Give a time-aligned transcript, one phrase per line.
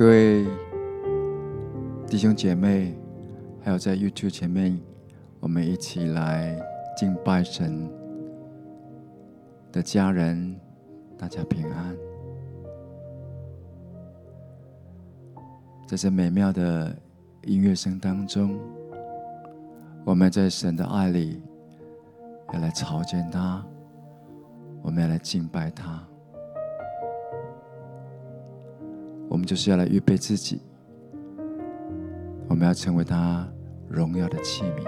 [0.00, 0.46] 各位
[2.06, 2.98] 弟兄姐妹，
[3.62, 4.80] 还有在 YouTube 前面，
[5.40, 6.58] 我们一起来
[6.96, 7.86] 敬拜神
[9.70, 10.58] 的家人，
[11.18, 11.94] 大家平安。
[15.86, 16.96] 在这美妙的
[17.42, 18.58] 音乐声当中，
[20.06, 21.42] 我们在神的爱里
[22.54, 23.62] 要来朝见他，
[24.80, 26.02] 我们要来敬拜他。
[29.30, 30.60] 我们就是要来预备自己，
[32.48, 33.48] 我们要成为他
[33.88, 34.84] 荣耀的器皿，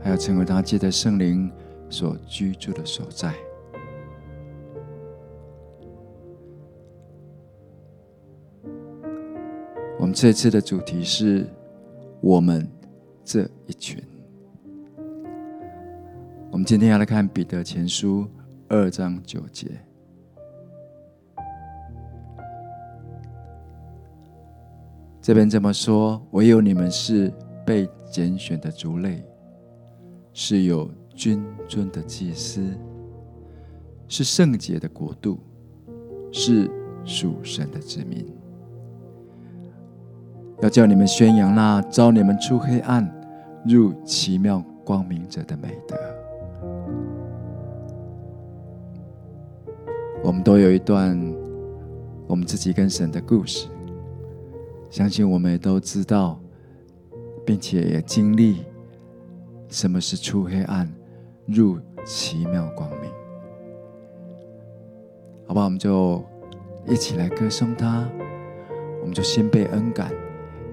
[0.00, 1.50] 还要成为他借着圣灵
[1.90, 3.34] 所居住的所在。
[9.98, 11.44] 我们这次的主题是
[12.20, 12.64] 我们
[13.24, 14.00] 这一群。
[16.52, 18.28] 我们今天要来看彼得前书
[18.68, 19.68] 二章九节。
[25.22, 27.32] 这边这么说：唯有你们是
[27.64, 29.24] 被拣选的族类，
[30.32, 32.60] 是有君尊的祭司，
[34.08, 35.38] 是圣洁的国度，
[36.32, 36.68] 是
[37.04, 38.26] 属神的子民。
[40.60, 43.08] 要叫你们宣扬那召你们出黑暗
[43.64, 45.96] 入奇妙光明者的美德。
[50.24, 51.16] 我们都有一段
[52.26, 53.68] 我们自己跟神的故事。
[54.92, 56.38] 相信我们也都知道，
[57.46, 58.66] 并且也经历
[59.70, 60.86] 什么是出黑暗
[61.46, 63.10] 入奇妙光明。
[65.46, 66.22] 好吧，我们就
[66.86, 68.06] 一起来歌颂他。
[69.00, 70.12] 我们就先被恩感，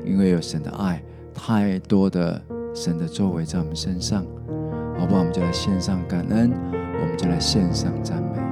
[0.03, 1.01] 因为有神的爱，
[1.33, 2.41] 太多的
[2.75, 4.25] 神的作为在我们身上。
[4.97, 8.48] 好吧，我们就来献上感恩，我们就来献上赞美。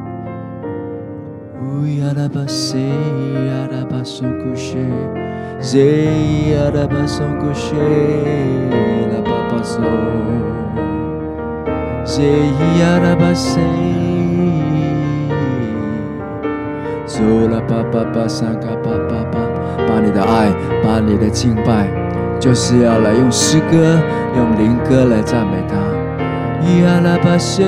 [1.59, 1.65] 这
[1.99, 2.13] 亚
[6.71, 7.75] 拉巴松古谢
[9.11, 9.81] 拉巴巴索，
[12.05, 12.23] 这
[12.79, 13.59] 亚拉巴塞，
[17.07, 19.39] 苏拉巴巴巴桑卡巴巴巴，
[19.87, 20.53] 把你的爱，
[20.83, 21.87] 把你的敬拜，
[22.39, 23.99] 就是要来用诗歌，
[24.35, 25.75] 用灵歌来赞美他。
[26.83, 27.63] 亚拉巴塞，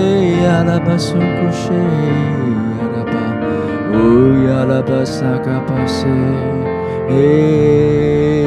[0.45, 2.69] 亚拉巴松古谢亚拉巴，
[3.94, 3.95] 哦
[4.47, 6.07] 亚拉巴桑卡巴塞。
[7.09, 8.45] 耶，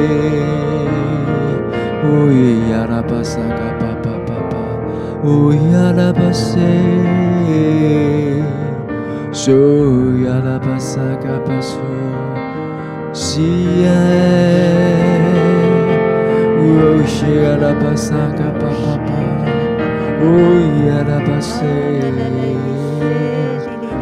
[2.05, 2.31] 乌
[2.71, 4.55] 呀拉巴萨嘎巴巴巴巴，
[5.25, 6.57] 乌呀拉巴塞，
[9.33, 9.51] 苏
[10.23, 11.77] 呀拉巴萨嘎巴苏，
[13.11, 13.85] 西耶，
[16.57, 18.63] 乌西呀拉巴萨嘎巴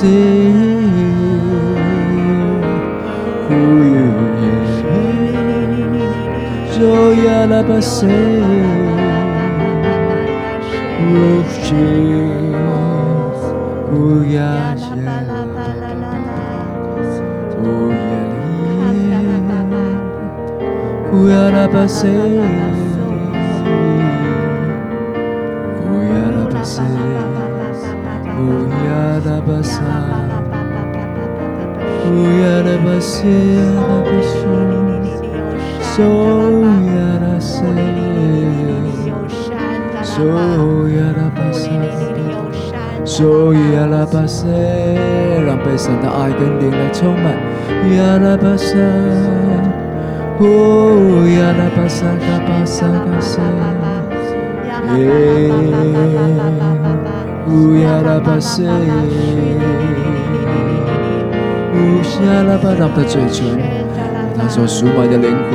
[0.00, 0.06] 谁？
[3.48, 3.50] 呼
[3.82, 3.96] 耶
[6.70, 6.78] 就
[7.24, 8.06] 呀拉巴塞，
[10.98, 11.02] 呼
[21.88, 22.06] 西，
[32.88, 34.32] 亚拉巴西亚拉巴苏，
[35.82, 35.92] 苏
[36.86, 37.52] 亚拉塞，
[40.02, 40.14] 苏
[40.88, 41.68] 亚拉巴塞，
[43.04, 44.46] 苏亚拉巴塞，
[45.46, 47.36] 让被神的爱跟灵来充满。
[47.94, 48.74] 亚拉巴塞，
[50.40, 53.42] 乌亚拉巴萨卡巴萨卡塞，
[54.96, 55.52] 耶，
[57.48, 58.64] 乌亚拉巴塞。
[61.78, 63.56] 乌西阿拉巴让的嘴唇，
[64.36, 65.50] 他所赎买的灵魂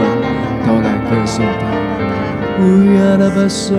[0.66, 1.62] 都来歌颂他。
[2.60, 2.64] 乌
[2.96, 3.76] 亚拉巴索，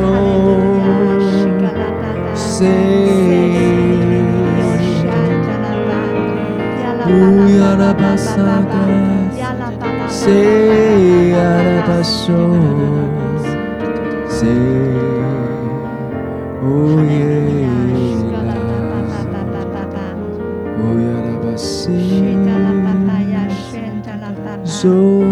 [2.35, 2.67] 谁？
[7.07, 8.75] 乌亚拉巴萨嘎，
[10.09, 11.31] 谁？
[11.31, 12.35] 亚拉巴索，
[14.29, 14.47] 谁？
[16.63, 17.64] 乌耶。
[24.85, 25.24] 있어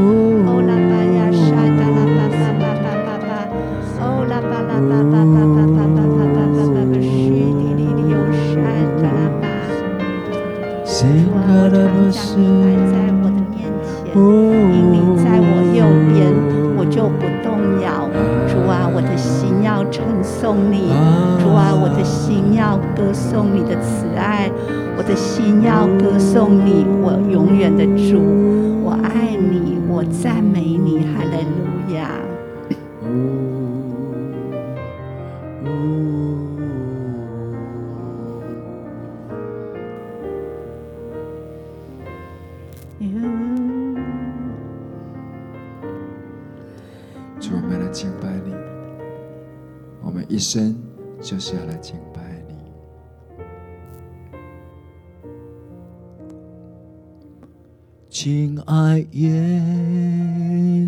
[58.12, 59.30] 亲爱耶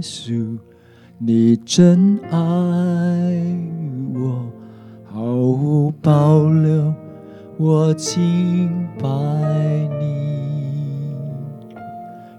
[0.02, 0.58] 稣，
[1.16, 2.36] 你真爱
[4.14, 4.44] 我，
[5.06, 6.92] 毫无保留，
[7.56, 8.68] 我敬
[9.02, 9.08] 拜
[9.98, 11.14] 你，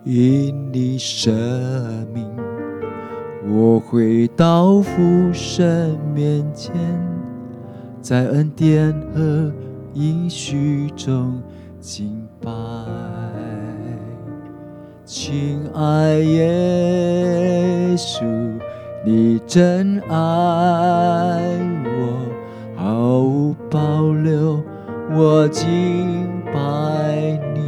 [0.03, 1.31] 因你舍
[2.13, 2.23] 命。
[3.49, 6.75] 我回到父神面前，
[8.01, 9.51] 在恩典和
[9.95, 11.41] 应许中
[11.81, 12.51] 敬拜。
[15.05, 18.25] 亲爱耶稣，
[19.05, 20.15] 你真爱
[21.85, 22.25] 我，
[22.75, 24.63] 毫无保留，
[25.15, 27.61] 我敬拜你，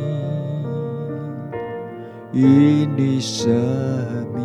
[2.34, 3.48] 因你舍
[4.36, 4.44] 命。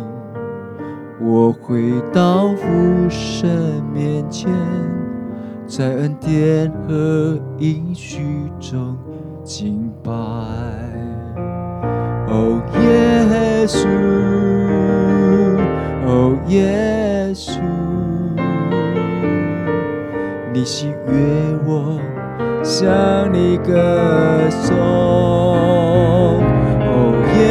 [1.19, 4.51] 我回到父神面前，
[5.65, 8.95] 在恩典和应许中
[9.43, 10.82] 敬拜。
[12.43, 13.87] 哦，耶稣，
[16.05, 17.61] 哦，耶稣，
[20.51, 21.13] 你喜悦
[21.65, 21.97] 我
[22.61, 22.83] 向
[23.31, 23.71] 你歌
[24.49, 24.75] 颂。
[26.85, 27.41] 哦，耶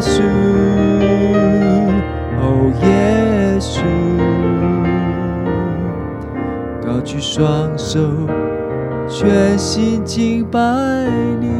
[0.00, 0.22] 稣，
[2.38, 2.88] 哦，耶
[3.58, 3.82] 稣，
[6.86, 7.98] 高举双手，
[9.08, 10.60] 全心敬拜
[11.40, 11.59] 你。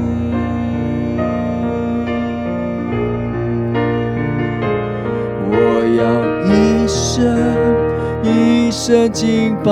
[8.22, 9.70] 一生敬拜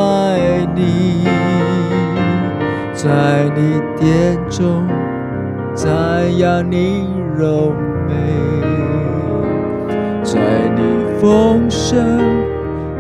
[0.75, 1.25] 你，
[2.93, 4.87] 在你殿中
[5.75, 5.87] 赞
[6.39, 7.07] 扬你
[7.37, 7.73] 柔
[8.09, 8.15] 美，
[10.23, 10.39] 在
[10.77, 10.81] 你
[11.21, 11.99] 丰盛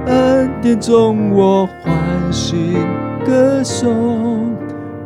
[0.06, 1.92] 恩典中我欢
[2.30, 2.74] 欣。
[3.26, 4.56] 歌颂，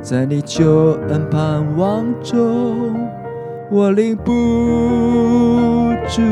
[0.01, 2.95] 在你救恩盼望中，
[3.69, 4.31] 我领不
[6.07, 6.23] 住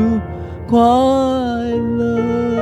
[0.69, 0.79] 快
[1.97, 2.60] 乐。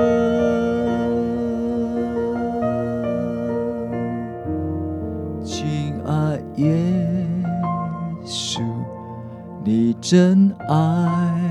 [9.63, 11.42] 你真爱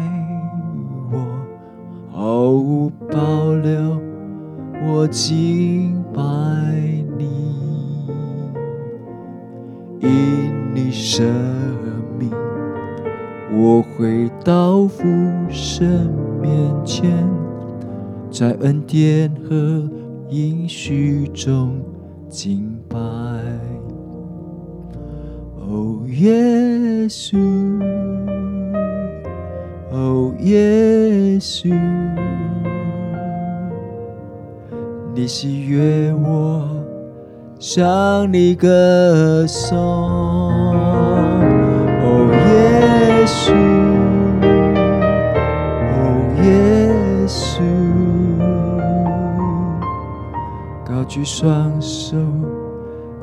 [1.12, 1.26] 我，
[2.10, 4.00] 毫无保留，
[4.86, 6.22] 我敬拜
[7.16, 7.28] 你。
[10.00, 11.22] 因你舍
[12.18, 12.30] 命，
[13.52, 15.04] 我回到父
[15.50, 16.10] 神
[16.40, 16.50] 面
[16.84, 17.28] 前，
[18.30, 19.88] 在恩典和
[20.30, 21.80] 应许中
[22.28, 22.98] 敬拜。
[25.56, 27.38] 哦，耶耶稣，
[29.92, 31.72] 哦，耶稣，
[35.14, 36.66] 你喜悦我。
[37.60, 43.52] 向你歌颂，哦，耶稣，
[45.90, 45.92] 哦，
[46.44, 46.46] 耶
[47.26, 47.58] 稣，
[50.86, 52.16] 高举双手，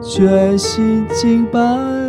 [0.01, 2.04] 全心敬拜。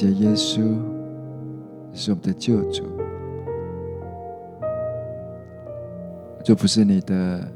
[0.00, 0.62] 谢耶稣，
[1.92, 2.84] 是我们的救主。
[6.44, 7.48] 这不是你的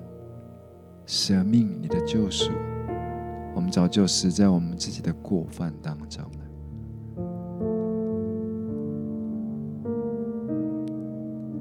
[1.06, 2.50] 舍命，你的救赎，
[3.54, 6.40] 我们早就死在我们自己的过犯当中了。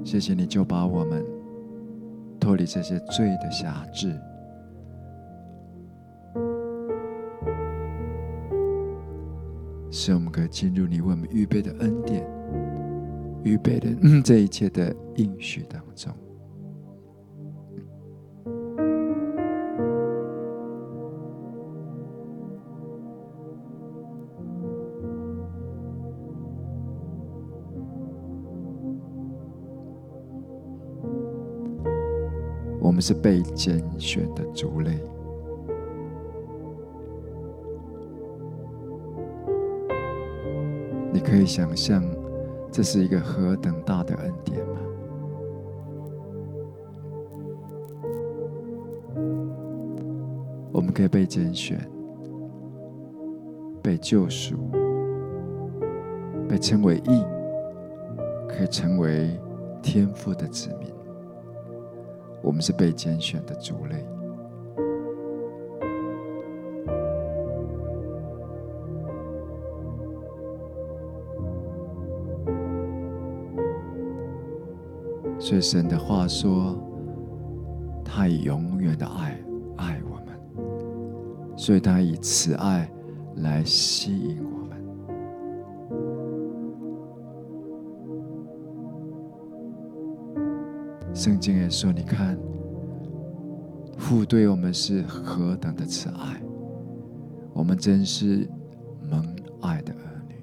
[0.04, 1.24] 谢谢你，就把我们
[2.40, 4.12] 脱离这些罪的辖制。
[9.94, 12.26] 使我们可以进入你为我们预备的恩典，
[13.44, 13.90] 预备的
[14.24, 16.10] 这一切的应许当中。
[32.80, 34.98] 我们是被拣选的族类。
[41.24, 42.02] 可以想象
[42.70, 44.78] 这是一个何等大的恩典吗？
[50.72, 51.78] 我们可以被拣选、
[53.82, 54.56] 被救赎、
[56.48, 57.24] 被称为义，
[58.48, 59.38] 可以成为
[59.82, 60.88] 天父的子民。
[62.42, 64.04] 我们是被拣选的族类。
[75.52, 76.74] 所以神的话说，
[78.02, 79.38] 他以永远的爱
[79.76, 80.34] 爱我们，
[81.58, 82.90] 所以他以慈爱
[83.36, 84.82] 来吸引我们。
[91.12, 92.38] 圣经也说，你看，
[93.98, 96.40] 父对我们是何等的慈爱，
[97.52, 98.48] 我们真是
[99.02, 99.22] 蒙
[99.60, 100.34] 爱的儿女。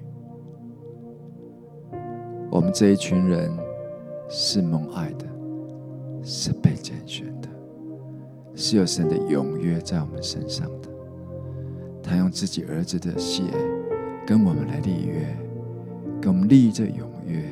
[2.48, 3.50] 我们这一群人。
[4.32, 5.26] 是蒙爱的，
[6.22, 7.48] 是被拣选的，
[8.54, 10.88] 是有神的永约在我们身上的。
[12.00, 13.42] 他用自己儿子的血
[14.24, 15.36] 跟我们来立约，
[16.20, 17.42] 跟我们立这永约。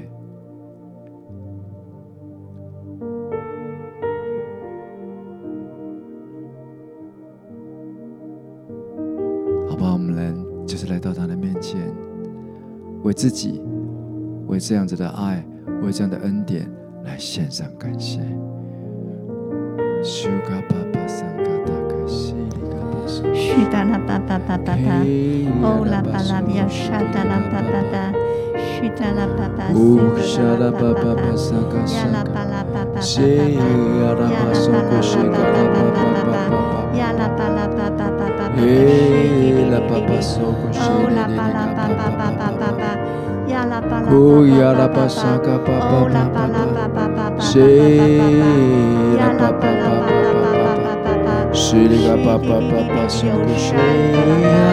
[9.68, 9.94] 好不好？
[9.94, 10.32] 我们来
[10.64, 11.92] 就是来到他的面前，
[13.02, 13.60] 为自己，
[14.46, 15.44] 为这样子的爱。
[15.82, 16.68] 为这样的恩典
[17.04, 18.20] 来献上感谢。
[20.02, 20.28] 是
[23.70, 24.90] 的啦，巴巴巴巴巴，
[25.62, 28.12] 哦啦巴拉比亚沙达啦巴巴巴，
[28.54, 29.60] 是的啦巴巴，
[30.22, 31.24] 是的啦巴巴巴，
[31.90, 36.36] 呀啦巴拉巴巴巴巴，呀啦巴拉巴巴巴巴，
[36.96, 38.60] 呀啦巴拉巴巴巴巴，嘿
[39.70, 40.82] 啦巴巴苏古西，哦
[41.14, 42.37] 啦巴拉巴巴巴巴巴巴。
[43.78, 48.00] Oya la pasaka papa papa C'est
[49.16, 50.08] la papa papa
[51.52, 53.26] C'est la papa papa C'est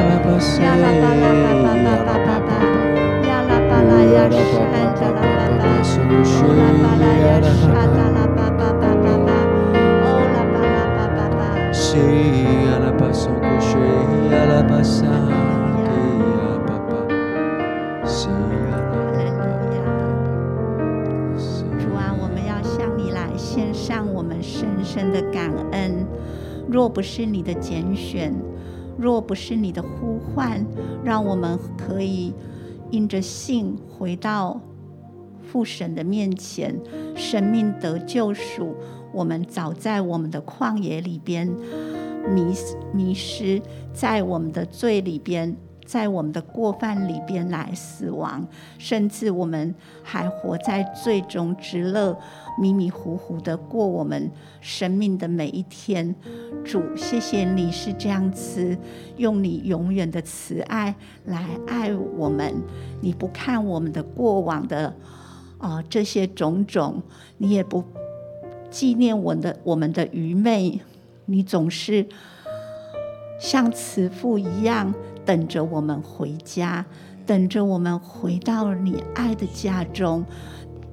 [0.10, 1.38] la pasaka papa
[2.26, 2.90] papa C'est
[3.52, 3.72] la
[8.02, 8.86] pasaka papa papa
[11.72, 12.26] C'est
[14.32, 15.45] la pasaka
[26.70, 28.34] 若不是你的拣选，
[28.98, 30.66] 若不是你的呼唤，
[31.04, 32.34] 让我们可以
[32.92, 34.60] 因着信回到
[35.42, 36.80] 父神的面前，
[37.16, 38.76] 生命得救赎。
[39.14, 41.48] 我们早在我们的旷野里边
[42.34, 42.54] 迷
[42.94, 43.62] 迷失，
[43.94, 45.56] 在我们的罪里边。
[45.86, 48.46] 在我们的过犯里边来死亡，
[48.78, 49.74] 甚至我们
[50.04, 52.18] 还活在最终之乐，
[52.60, 56.16] 迷迷糊糊的过我们生命的每一天。
[56.64, 58.76] 主，谢谢你是这样子，
[59.18, 62.54] 用你永远的慈爱来爱我们。
[63.02, 64.94] 你不看我们的过往的
[65.60, 67.02] 啊、这些种种，
[67.38, 67.84] 你也不
[68.72, 70.82] 纪念我的我们的愚昧，
[71.26, 72.08] 你总是
[73.40, 74.94] 像慈父一样。
[75.26, 76.86] 等着我们回家，
[77.26, 80.24] 等着我们回到你爱的家中。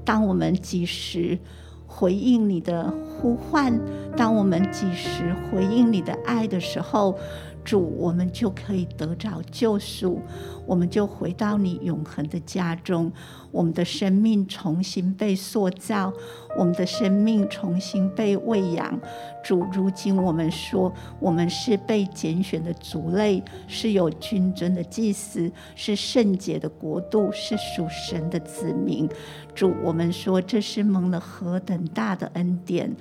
[0.04, 1.38] 当我们及时
[1.86, 3.78] 回应你的呼唤，
[4.16, 7.16] 当我们及时回应你的爱的时候，
[7.64, 10.20] 主，我们就可以得着救赎，
[10.66, 13.10] 我们就回到你永恒的家中。
[13.52, 16.12] 我们的生命重新被塑造，
[16.58, 18.98] 我们的生命重新被喂养。
[19.44, 29.08] 主，如今我们说，我们是被拣选的族类，是有君尊的祭司，是圣洁的国度，是属神的子民。
[29.54, 32.96] 主，我们说这是蒙了何等大的恩典。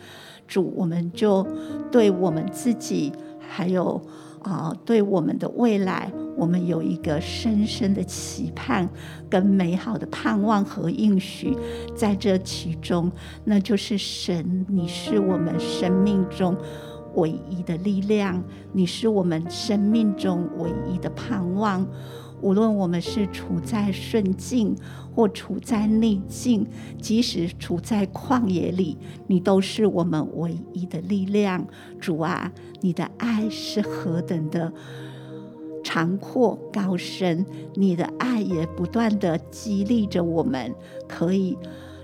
[0.48, 1.48] 主，我们就
[1.91, 4.00] 对我们自己还有。
[4.43, 8.89] 啊，对我们的未来，我们有一个深深的期盼，
[9.29, 11.55] 跟美好的盼望和应许，
[11.95, 13.12] 在这其中，
[13.43, 16.57] 那就是神，你是我们生命中
[17.15, 18.43] 唯一的力量，
[18.74, 21.86] 你是我们生命中唯一的盼望。
[22.41, 24.75] 无论我们是处在顺境
[25.15, 26.65] 或处在逆境，
[27.00, 31.67] 即使处在旷野里，你都是我们唯一的力量。
[32.00, 34.74] 主啊，你的爱是何等的
[35.83, 37.45] 长阔高深，
[37.75, 40.74] 你的爱也不断地激励着我们，
[41.07, 41.57] 可以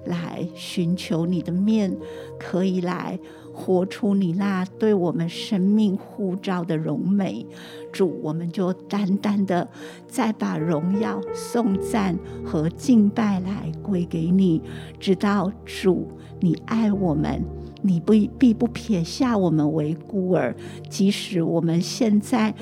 [0.06, 1.96] 来寻求你的面，
[2.40, 3.20] 可以来
[3.58, 7.44] 活出你那对我们生命护照的荣美。
[7.92, 9.68] 主，我们就单单的
[10.08, 14.62] 再把荣耀、颂赞和敬拜来归给你，
[15.00, 16.08] 直到主，
[16.40, 17.44] 你爱我们，
[17.82, 20.56] 你不必不撇下我们为孤儿，
[20.88, 22.54] 即使我们现在。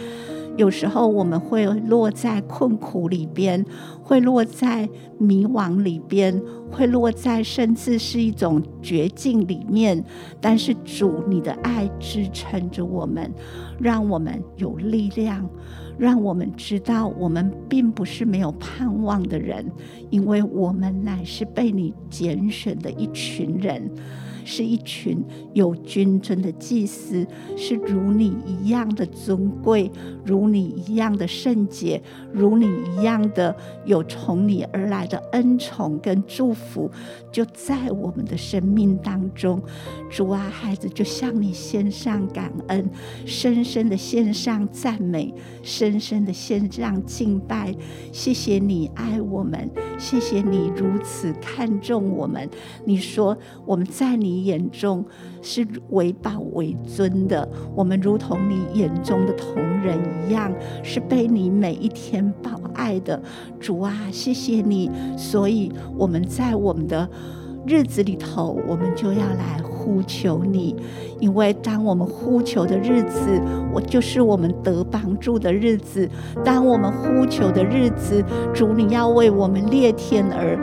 [0.58, 3.64] 有时候我们会落在困苦里边，
[4.02, 10.04] 会落在迷惘里边，会落在甚至是一种绝境里面。
[10.40, 13.30] 但是主，你的爱支撑着我们，
[13.80, 15.48] 让我们有力量，
[15.98, 19.70] 让我们知道我们并不是没有盼望的人，
[20.10, 23.92] 因为我们乃是被你拣选的一群人。
[24.46, 25.18] 是一群
[25.54, 27.26] 有君尊的祭司，
[27.58, 29.92] 是如你一样的尊贵，
[30.24, 32.00] 如你一样的圣洁，
[32.32, 33.54] 如你一样的
[33.86, 36.92] 有从你而来的恩宠跟祝福，
[37.32, 39.60] 就在我们的生命当中。
[40.12, 42.88] 主啊，孩子就向你献上感恩，
[43.26, 45.34] 深深的献上赞美，
[45.64, 47.76] 深深的献上敬拜。
[48.12, 52.48] 谢谢你爱我们，谢谢你如此看重我们。
[52.86, 54.35] 你说我们在你。
[54.36, 55.06] 你眼中
[55.42, 63.22] 是为宝为尊的，我们如同你眼中的同人一样，是被你每一天宝爱的。
[63.62, 67.10] 主啊，谢谢你，所以我们在我们的
[67.66, 70.76] 日子里头，我们就要来呼求你。
[71.20, 73.42] 因为当我们呼求的日子，
[73.74, 76.10] 我就是我们得帮助的日子。
[76.44, 78.24] 当我们呼求的日子，
[78.54, 80.56] 主你要为我们裂天而，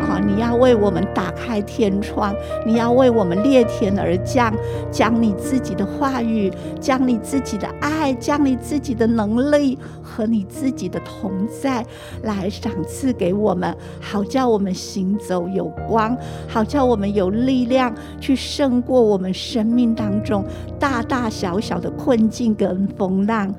[0.00, 2.34] 啊，你要为我们打开天窗，
[2.66, 4.52] 你要为我们裂天而降，
[4.90, 11.84] 将你自己的话语，将你自己的爱，将你自己的能力和你自己的同在
[12.22, 16.16] 来赏赐给我们，好叫我们行走有光，
[16.48, 20.44] 好叫我们有力量去胜过我们生命当中
[20.78, 23.52] 大大小小的困境跟风浪，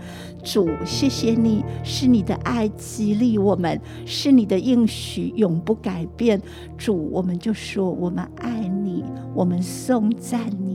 [0.43, 6.41] 主，谢谢你，是你的爱激励我们，是你的应许永不改变。
[6.77, 9.03] 主，我们就说我们爱你，
[9.35, 10.70] 我们颂赞你。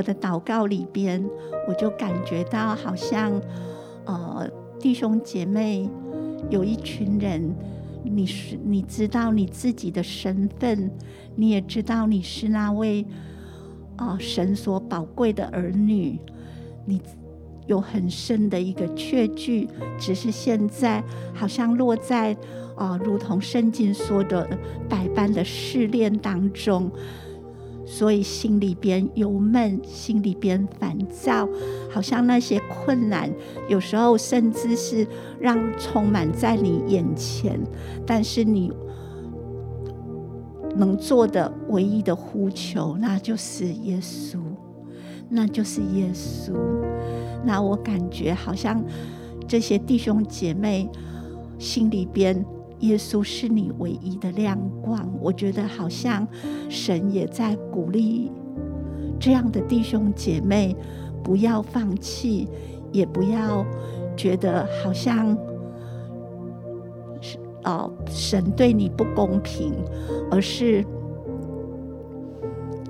[0.00, 1.22] 我的祷告里边，
[1.68, 3.38] 我就感觉到好像，
[4.06, 5.90] 呃，弟兄姐妹
[6.48, 7.54] 有一群人，
[8.02, 10.90] 你是你知道你自己的身份，
[11.36, 13.02] 你也知道你是那位，
[13.96, 16.18] 啊、呃，神所宝贵的儿女，
[16.86, 17.02] 你
[17.66, 22.32] 有很深的一个确据，只是现在好像落在
[22.74, 24.48] 啊、呃，如同圣经说的
[24.88, 26.90] 百般的试炼当中。
[27.92, 31.48] 所以心里边忧闷，心里边烦躁，
[31.90, 33.28] 好像那些困难，
[33.68, 35.04] 有时候甚至是
[35.40, 37.60] 让充满在你眼前，
[38.06, 38.72] 但是你
[40.76, 44.38] 能做的唯一的呼求，那就是耶稣，
[45.28, 46.52] 那就是耶稣。
[47.44, 48.80] 那我感觉好像
[49.48, 50.88] 这些弟兄姐妹
[51.58, 52.46] 心里边。
[52.80, 56.26] 耶稣是你唯一的亮光，我觉得好像
[56.68, 58.30] 神也在鼓励
[59.18, 60.74] 这样的弟兄姐妹，
[61.22, 62.48] 不要放弃，
[62.90, 63.64] 也不要
[64.16, 65.36] 觉得好像
[67.64, 69.74] 哦，神对你不公平，
[70.30, 70.82] 而是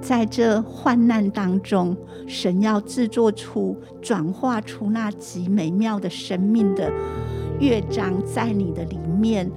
[0.00, 1.96] 在这患难当中，
[2.28, 6.92] 神要制作出、转化出那极美妙的生命的
[7.58, 9.50] 乐章在你的里面。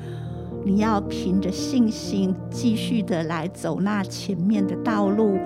[0.66, 5.38] 你要凭着信心继续的来走那前面的道路，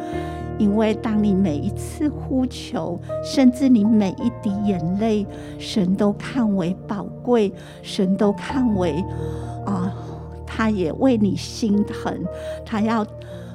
[0.58, 5.26] 因为当你每一次呼求，甚至你每一滴眼泪，
[5.58, 7.52] 神都看为宝贵，
[7.82, 9.04] 神都看为
[9.66, 9.92] 啊，
[10.46, 12.16] 他也为你心疼，
[12.66, 13.06] 他要。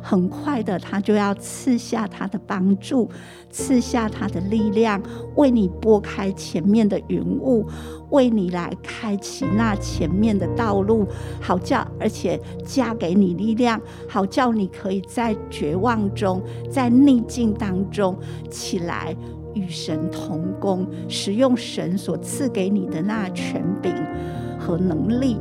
[0.03, 3.09] 很快的，他就要赐下他的帮助，
[3.51, 5.01] 赐下他的力量，
[5.37, 7.65] 为你拨开前面的云雾，
[8.11, 11.07] 为你来开启那前面的道路，
[11.41, 18.19] 好叫而且加给你力量，好叫你可以在绝望中，在逆境当中
[18.51, 19.17] 起来，
[19.55, 23.95] 与神同工，使用神所赐给你的那权柄
[24.59, 25.38] 和能力。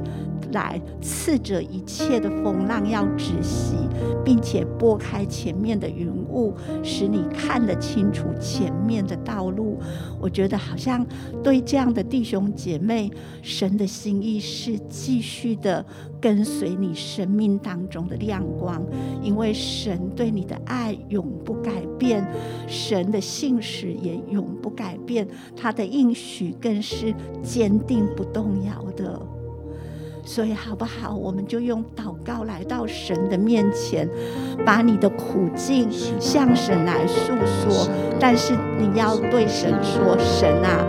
[0.51, 3.75] 来，刺着一切的风浪要止息，
[4.23, 9.79] 并且拨开前面的云雾，使你看得清楚前面的道路。
[10.19, 11.05] 我觉得好像
[11.43, 13.11] 对这样的弟兄姐妹，
[13.41, 15.85] 神的心意是继续的
[16.19, 18.83] 跟随你生命当中的亮光，
[19.21, 22.25] 因为神对你的爱永不改变，
[22.67, 29.19] 神的信实也永不改变，他的应许更是坚定不动摇的。
[30.23, 31.13] 所以好不好？
[31.13, 34.07] 我们就用祷告来到神的面前，
[34.65, 37.87] 把你的苦境向神来诉说。
[38.19, 40.85] 但是你要对神说：“神啊，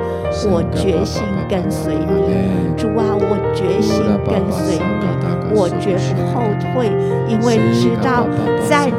[0.48, 2.76] 我决心跟随你。
[2.76, 6.92] 主啊，我决心跟随你，我绝不后退，
[7.26, 8.28] 因为知道
[8.68, 8.92] 在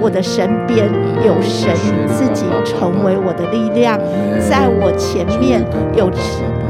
[0.00, 0.88] 我的身边
[1.24, 1.70] 有神
[2.08, 3.96] 自己成为我的力量，
[4.40, 5.64] 在我前面
[5.96, 6.10] 有。”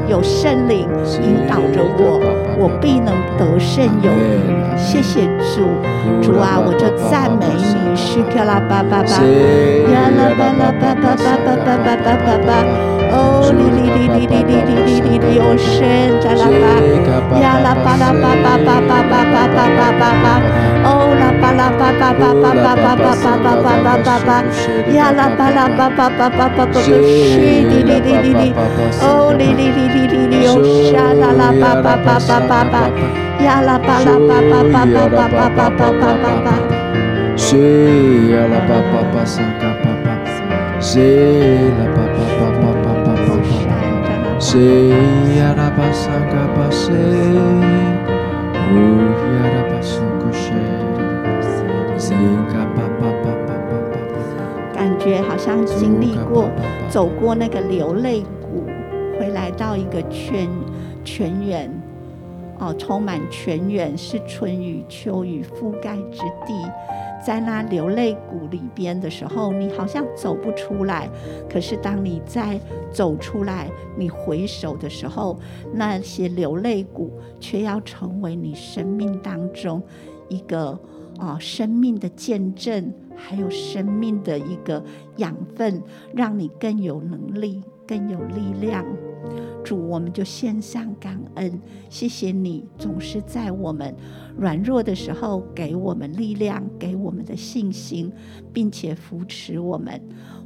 [0.09, 0.89] 有圣灵
[1.23, 2.21] 引导着我，
[2.59, 4.77] 我必能得胜有余。
[4.77, 5.69] 谢谢主，
[6.23, 7.89] 主啊，我就赞美你。
[7.95, 12.51] 是克拉巴巴巴，呀啦巴啦巴巴巴巴巴巴巴巴巴，
[13.11, 15.73] 哦哩哩哩哩哩哩哩哩哩，有神
[16.21, 16.69] 在啦巴，
[17.41, 20.27] 呀啦巴啦巴巴巴巴巴巴巴巴巴巴，
[20.85, 24.31] 哦啦巴啦巴巴巴巴巴巴巴巴巴巴巴巴，
[24.93, 28.53] 呀啦巴啦巴巴巴巴巴巴，是哩哩哩哩哩，
[29.01, 30.07] 哦哩哩哩哩。
[30.09, 30.61] 哩哩哩哦，
[30.93, 32.75] 沙啦啦巴巴巴巴巴巴，
[33.43, 36.47] 呀啦巴啦巴巴巴巴巴巴巴巴巴巴巴，
[37.37, 37.57] 是
[38.33, 39.25] 呀啦巴巴
[54.73, 56.49] 感觉好像经历过，
[56.89, 58.65] 走过那个流泪谷。
[59.19, 60.49] 回来到一个泉
[61.05, 61.69] 泉源，
[62.61, 66.55] 哦，充满泉源是春雨秋雨覆盖之地，
[67.29, 71.07] 在那流泪谷里边的时候，你好像走不出来。
[71.47, 72.59] 可是当你再
[72.91, 75.39] 走出来，你回首的时候，
[75.75, 79.83] 那些流泪谷却要成为你生命当中
[80.31, 80.71] 一个
[81.19, 84.83] 啊、哦、生命的见证，还有生命的一个
[85.19, 85.83] 养分，
[86.15, 87.63] 让你更有能力。
[87.87, 88.85] 更有力量，
[89.65, 93.95] 主，我们就献上感恩，谢谢你总是在我们
[94.37, 98.11] 软弱的时候给我们力量，给我们的信心，
[98.53, 100.01] 并且扶持我们。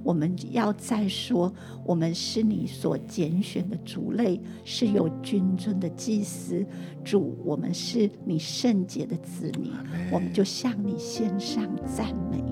[0.04, 1.52] 我们要再说，
[1.84, 6.66] 我们是你所拣选的族类，是有君尊的祭司。
[7.04, 9.70] 主，我们是你圣洁的子民，
[10.10, 12.51] 我们就向你献上赞美。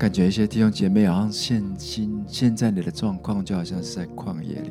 [0.00, 4.70] 感觉一些弟兄姐妹好像现今现在你的状况就好像是在旷野里，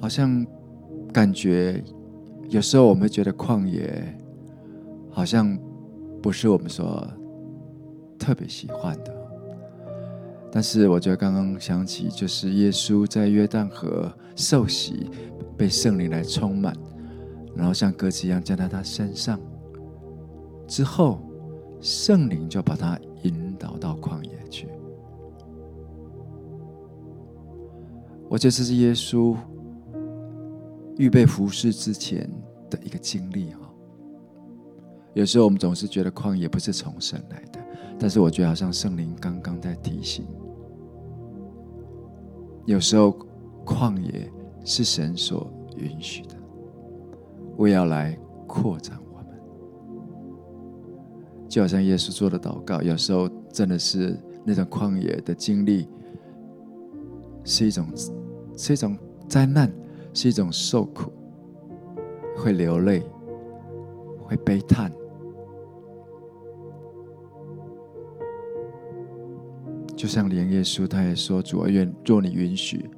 [0.00, 0.44] 好像
[1.12, 1.80] 感觉
[2.48, 4.12] 有时候我们觉得旷野
[5.08, 5.56] 好像
[6.20, 7.08] 不是我们所
[8.18, 9.14] 特别喜欢的，
[10.50, 15.08] 但是我觉得刚刚想起就是耶稣在约旦河受洗，
[15.56, 16.74] 被圣灵来充满。
[17.56, 19.40] 然后像鸽子一样降在他身上，
[20.66, 21.20] 之后
[21.80, 24.68] 圣灵就把他引导到旷野去。
[28.28, 29.36] 我觉得这是耶稣
[30.96, 32.28] 预备服侍之前
[32.68, 33.60] 的一个经历哈。
[35.14, 37.60] 有时候我们总是觉得旷野不是从神来的，
[37.98, 40.26] 但是我觉得好像圣灵刚刚在提醒，
[42.66, 43.16] 有时候
[43.64, 44.30] 旷野
[44.64, 46.35] 是神所允许的。
[47.56, 49.26] 为要来扩展我们，
[51.48, 55.88] 就好像耶稣做的祷告，有时候真的是那种旷野的经历，
[57.44, 57.86] 是一种
[58.56, 58.96] 是一种
[59.28, 59.72] 灾难，
[60.12, 61.10] 是一种受苦，
[62.36, 63.02] 会流泪，
[64.22, 64.92] 会悲叹，
[69.96, 72.90] 就像连耶稣他也说：“主啊，愿若你允许，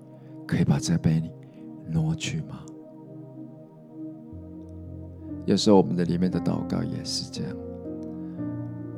[0.46, 1.22] 可以把这杯
[1.90, 2.60] 挪去吗？”
[5.48, 7.56] 有时候我们的里面的祷告也是这样，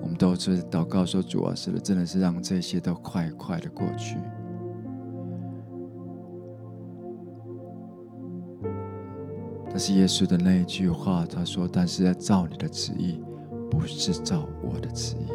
[0.03, 4.17] 我们都是祷告说：“主啊，是的，真的是让这些都快快的过去。”
[9.71, 13.23] 但是耶稣的那一句话，他说：“但是要照你的旨意，
[13.71, 15.31] 不是照我的旨意。”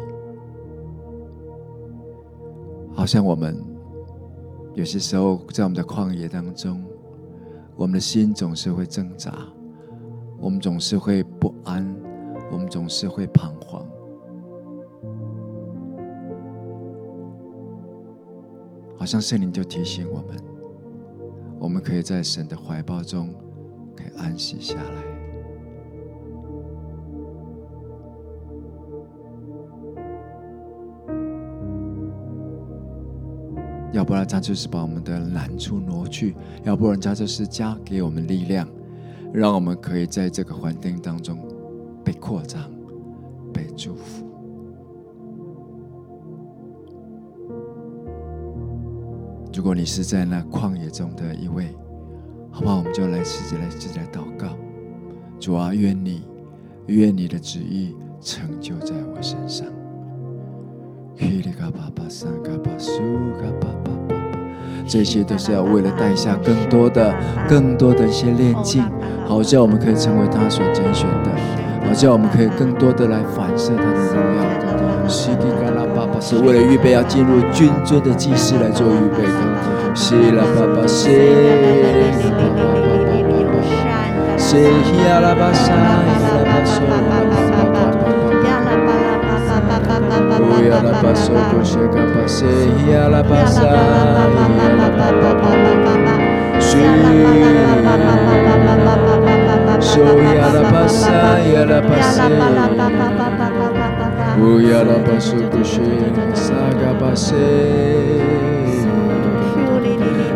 [2.92, 3.56] 好像我们
[4.74, 6.84] 有些时候在我们的旷野当中，
[7.74, 9.32] 我们的心总是会挣扎。
[10.38, 11.84] 我们总是会不安，
[12.52, 13.86] 我们总是会彷徨。
[18.98, 20.36] 好像圣灵就提醒我们，
[21.58, 23.28] 我们可以在神的怀抱中，
[23.96, 25.02] 可以安息下来。
[33.92, 38.68] 要不然，他就是把我们的难处挪去；要不然，他就是加给我们力量。
[39.32, 41.38] 让我们可以在这个环境当中
[42.04, 42.62] 被扩张、
[43.52, 44.24] 被祝福。
[49.54, 51.74] 如果你是在那旷野中的一位，
[52.50, 52.76] 好不好？
[52.78, 54.48] 我们就来试着来试着来祷告。
[55.40, 56.22] 主啊，愿你
[56.86, 59.66] 愿你的旨意成就在我身上。
[64.86, 67.12] 这些都是要为了带下更多的、
[67.48, 68.84] 更多的一些炼净，
[69.26, 71.30] 好叫我们可以成为他所拣选的，
[71.86, 74.44] 好叫我们可以更多的来反射他的荣耀。
[75.08, 79.94] 西吉嘎拉巴巴是为了预备要进入君尊的祭司来做预备的。
[79.94, 81.10] 西拉巴巴西，
[84.36, 84.56] 西
[85.06, 85.78] 亚拉巴沙，亚
[86.32, 86.82] 拉巴索，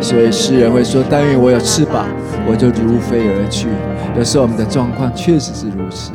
[0.00, 2.06] 所以诗人会说：“但愿我有翅膀，
[2.48, 3.68] 我就如飞而去。”
[4.16, 6.12] 有时候我们的状况确实是如此，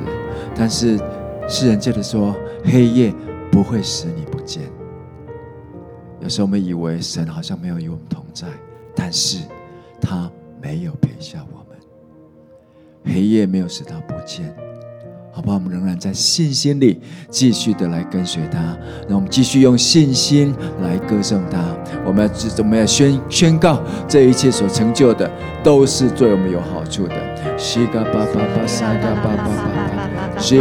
[0.58, 1.00] 但是
[1.48, 3.14] 诗人接着说：“黑夜
[3.56, 4.64] 不会使你不见。”
[6.20, 8.48] 有时候我们以为神好像没有与我们同在，
[8.94, 9.38] 但是
[10.02, 10.30] 他
[10.62, 14.54] 没有撇下我们，黑夜没有使他不见。
[15.32, 15.56] 好不好？
[15.58, 18.60] 我们仍然在信心里继续的来跟随他，
[19.08, 21.76] 让我们继续用信心来歌颂他。
[22.06, 25.30] 我们要我们要宣宣告，这一切所成就的
[25.64, 27.35] 都是对我们有好处的。
[27.58, 29.50] 西嘎巴巴巴沙嘎巴巴巴
[29.96, 30.58] 巴，西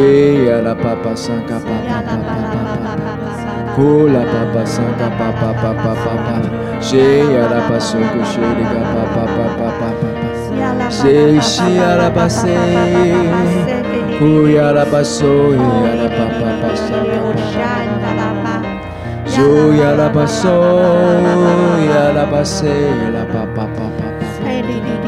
[0.47, 6.29] 呀啦巴巴沙嘎巴巴巴巴巴巴，呼啦巴巴沙嘎巴巴巴巴巴巴，
[6.81, 8.39] 西呀啦巴苏古西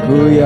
[0.07, 0.39] 里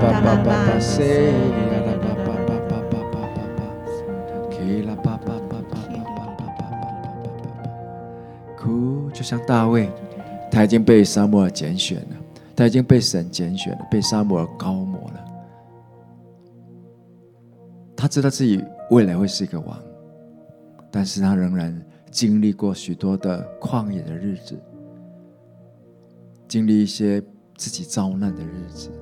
[0.00, 0.56] 嘎巴巴
[9.26, 9.90] 像大卫，
[10.52, 12.16] 他已经被撒母耳拣选了，
[12.54, 15.24] 他已经被神拣选了，被撒母耳膏抹了。
[17.96, 19.76] 他知道自己未来会是一个王，
[20.92, 21.76] 但是他仍然
[22.08, 24.56] 经历过许多的旷野的日子，
[26.46, 27.20] 经历一些
[27.56, 28.92] 自己遭难的日子。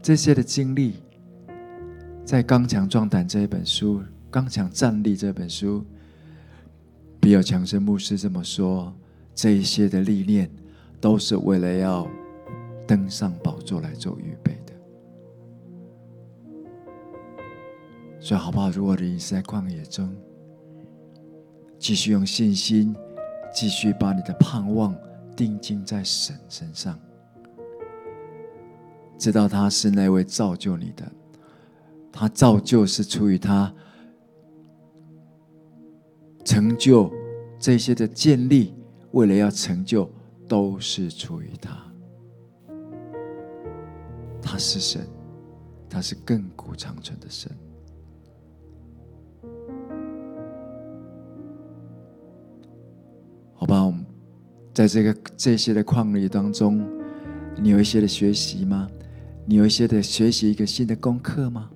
[0.00, 1.02] 这些的经历，
[2.24, 5.84] 在《刚强壮胆》这一本书，《刚强站立》这本书，
[7.20, 8.90] 比尔强生牧师这么说：
[9.34, 10.50] 这一些的历练，
[11.02, 12.08] 都是为了要
[12.88, 14.72] 登上宝座来做预备的。
[18.18, 18.70] 所以，好不好？
[18.70, 20.10] 如果你是在旷野中，
[21.78, 22.96] 继续用信心，
[23.54, 24.96] 继续把你的盼望
[25.36, 26.98] 定睛在神身上。
[29.18, 31.04] 知道他是那位造就你的，
[32.16, 33.74] 他造就是出于他
[36.44, 37.12] 成就
[37.58, 38.72] 这些的建立，
[39.10, 40.08] 为了要成就，
[40.46, 41.76] 都是出于他。
[44.40, 45.04] 他是神，
[45.90, 47.50] 他是亘古长存的神。
[53.54, 54.06] 好吧，我们
[54.72, 56.86] 在这个这些的旷野当中，
[57.60, 58.88] 你有一些的学习吗？
[59.46, 61.70] 你有一些的学习一个新的功课吗？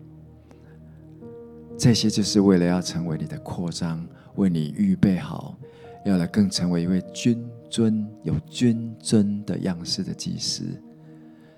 [1.78, 5.56] 这些就是为了要成为你的扩张，为你预备好，
[6.04, 10.64] 要来更成为一位君尊有君尊的样式的祭司，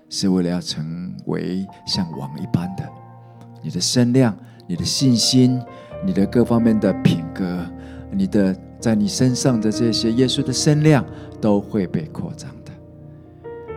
[0.09, 2.87] 是为了要成为像王一般的。
[3.63, 5.59] 你的身量、你的信心、
[6.05, 7.65] 你的各方面的品格、
[8.11, 11.03] 你的在你身上的这些耶稣的身量，
[11.41, 12.71] 都会被扩张的，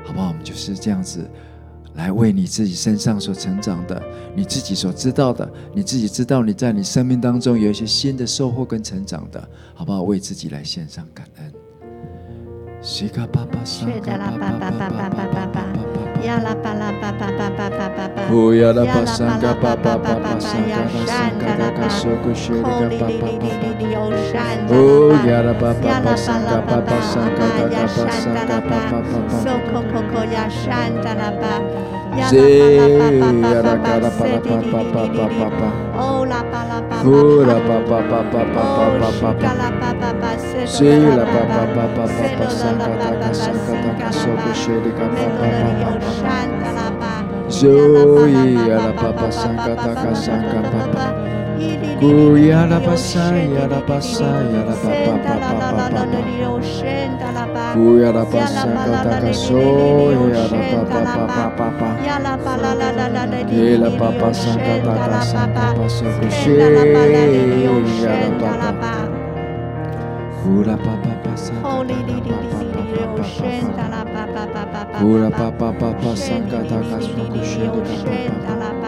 [0.05, 0.29] 好不好？
[0.29, 1.27] 我们就是这样子。
[1.95, 4.03] 来为你自己身上所成长的，
[4.35, 10.03] 你自己所知道的，你自己知道你在你生命当中有一些新的收获跟成长的，好不好？
[10.03, 11.53] 为自己来献上感恩。
[12.83, 13.27] 是的啦，
[14.39, 15.94] 爸爸，爸爸，爸爸，爸爸，
[16.25, 18.23] Ya la pa la pa pa pa pa pa pa pa.
[18.33, 22.33] Oh ya la pa sanga pa pa pa pa sanga pa sanga la pa soko
[22.33, 23.53] shirika pa pa pa.
[24.73, 27.45] Oh ya la pa pa pa pa pa sanga pa pa sanga
[28.57, 29.37] pa pa pa pa.
[29.45, 31.61] Soko koko ya shanda la pa.
[47.49, 51.34] Zoe, la papa sankata kasaka papa.
[51.55, 55.95] Kuya la pasa ya la pasa ya la pa pa pa pa pa pa
[57.47, 57.67] pa.
[57.79, 59.63] Kuya la pasa kata kaso
[60.35, 61.91] ya la pa pa pa pa pa pa.
[62.03, 62.35] Ya la
[63.95, 67.03] pa pasa kata kasa pa pasa kushe ya la pa
[68.43, 68.95] pa pa.
[70.43, 72.03] Kura pa pa pasa kata
[74.11, 74.99] pa pa pa pa pa.
[74.99, 77.79] Kura pa pa pa pasa kata kaso kushe ya la
[78.43, 78.84] pa pa pa.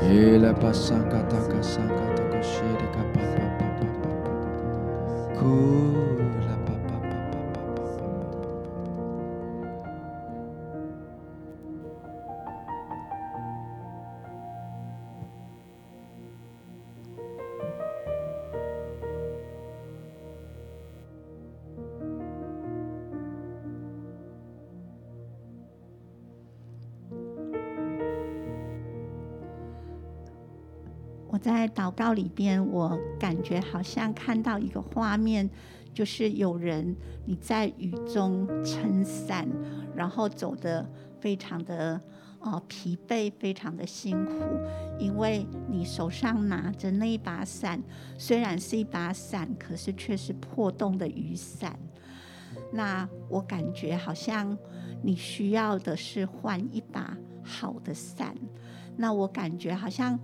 [0.01, 3.45] Kila pasankata kasankata kashire kapapa
[5.37, 6.22] Kuya
[31.73, 35.49] 祷告里边，我感觉好像看到一个画面，
[35.93, 39.47] 就是有人你在雨中撑伞，
[39.95, 40.87] 然后走得
[41.19, 41.99] 非常的
[42.41, 44.33] 呃疲惫，非常的辛苦，
[44.99, 47.81] 因为你手上拿着那一把伞，
[48.17, 51.77] 虽然是一把伞，可是却是破洞的雨伞。
[52.71, 54.55] 那我感觉好像
[55.01, 58.35] 你需要的是换一把好的伞。
[58.95, 60.19] 那我感觉好像。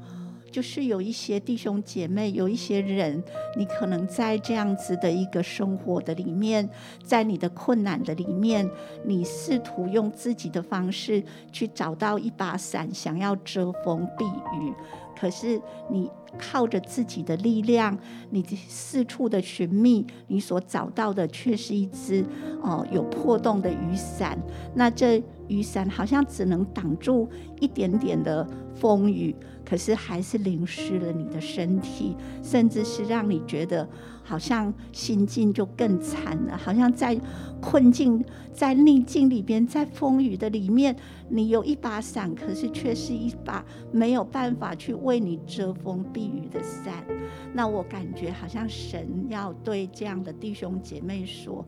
[0.52, 3.24] 就是有一些弟兄姐妹，有一些人，
[3.58, 6.68] 你可能在这样子的一个生活的里面，
[7.04, 8.70] 在你的困难的里面，
[9.06, 14.74] 你试图用自己的方式去找到一把伞，想要遮风避雨，
[15.20, 17.98] 可是你靠着自己的力量，
[18.30, 22.24] 你四处的寻觅，你所找到的却是一只
[22.62, 24.38] 哦有破洞的雨伞。
[24.76, 27.28] 那这雨伞好像只能挡住
[27.60, 29.36] 一点点的风雨。
[29.66, 33.88] 可是还是淋湿了你的身体，甚至是让你觉得
[34.24, 37.16] 好像心境就更惨了，好像在
[37.62, 40.96] 困境、在逆境里边，在风雨的里面，
[41.28, 47.06] 你有一把伞，可是却是一把没有办法去为你遮风避雨的伞。
[47.54, 51.64] 那我感觉好像神要对这样的弟兄姐妹说：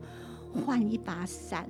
[0.52, 1.68] 换一把伞。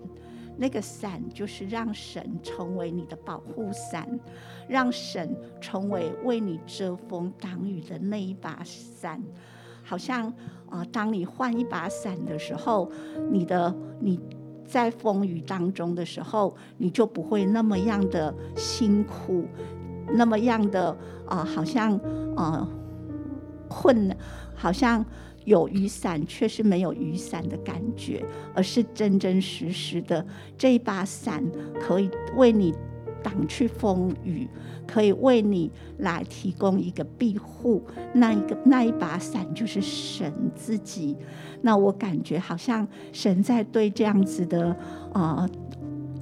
[0.57, 4.09] 那个伞就是让神成为你的保护伞，
[4.68, 9.22] 让神成为为你遮风挡雨的那一把伞。
[9.82, 10.26] 好像
[10.68, 12.90] 啊、呃，当你换一把伞的时候，
[13.30, 14.20] 你的你
[14.64, 19.46] 在风雨当中的时候，你就不会那么样的辛苦，
[20.14, 20.96] 那么样的
[21.26, 21.96] 啊、好像
[22.36, 22.68] 啊、
[23.68, 24.16] 困，
[24.55, 25.05] 好像。
[25.45, 28.24] 有雨伞，却是没有雨伞的感觉，
[28.55, 30.24] 而是真真实实的
[30.57, 31.45] 这一把伞，
[31.80, 32.72] 可以为你
[33.22, 34.49] 挡去风雨，
[34.86, 37.82] 可以为你来提供一个庇护。
[38.14, 41.16] 那一个那一把伞就是神自己。
[41.61, 44.70] 那我感觉好像神在对这样子的
[45.12, 45.51] 啊、呃，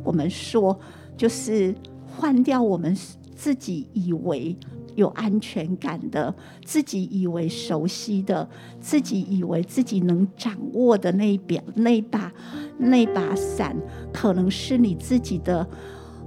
[0.04, 0.78] 我们说，
[1.16, 1.74] 就是
[2.06, 2.94] 换掉我们
[3.34, 4.56] 自己以为。
[4.96, 6.34] 有安全感的，
[6.64, 8.48] 自己以为熟悉的，
[8.80, 12.32] 自己以为自己能掌握的那一柄、那一把、
[12.78, 13.76] 那把伞，
[14.12, 15.66] 可能是你自己的，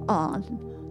[0.07, 0.41] 呃，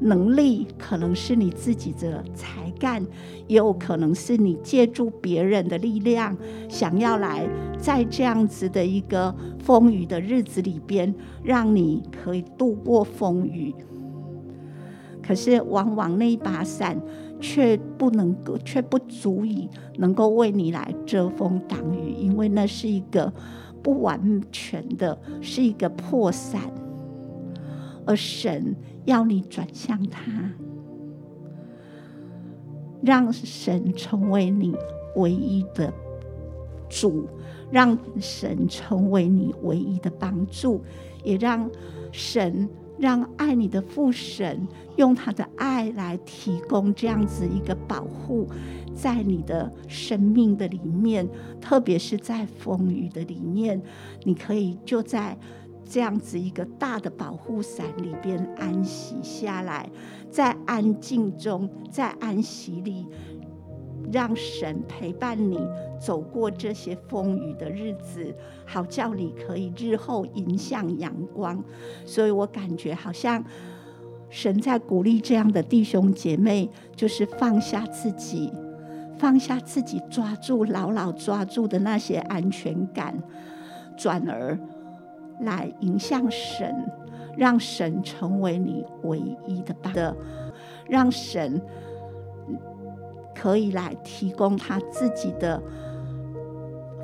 [0.01, 3.05] 能力，可能是你自己的才干，
[3.47, 6.37] 也有可能是你借助别人的力量，
[6.69, 7.49] 想要来
[7.79, 13.75] 在这样子的一个风雨的日子里边，让你可以度过风雨。
[15.23, 17.01] 可是，往往那一把伞。
[17.43, 19.69] 却不能够，却不足以
[19.99, 23.31] 能够为你来遮风挡雨，因为那是一个
[23.83, 26.63] 不完全的，是一个破伞。
[28.07, 28.75] 而神
[29.05, 30.23] 要你转向他，
[33.03, 34.75] 让神成为你
[35.17, 35.93] 唯一的
[36.89, 37.27] 主，
[37.73, 40.81] 让神成为你唯一的帮助，
[41.25, 41.69] 也让
[42.13, 42.69] 神。
[43.03, 48.47] 让爱你的父神用他的爱来提供这样子一个保护，
[48.95, 51.29] 在你的生命的里面，
[51.61, 53.83] 特别是在风雨的里面，
[54.23, 55.37] 你可以就在
[55.85, 59.91] 这样子一个大的保护伞里边安息下来，
[60.31, 63.05] 在安静中，在安息里。
[64.13, 65.59] 让神陪伴你
[65.99, 68.35] 走过这些风雨的日子，
[68.67, 71.65] 好叫你可以日后迎向阳光。
[72.05, 73.43] 所以我感觉好像
[74.29, 78.53] 神在鼓励这样的弟兄姐妹，就是放下自己，
[79.19, 83.17] 放下自己抓住牢牢抓住的那些安全感，
[83.97, 84.59] 转而
[85.41, 86.75] 来迎向神，
[87.37, 90.15] 让神成为你唯一的帮的，
[90.87, 91.61] 让神。
[93.35, 95.63] 可以来提供他自己的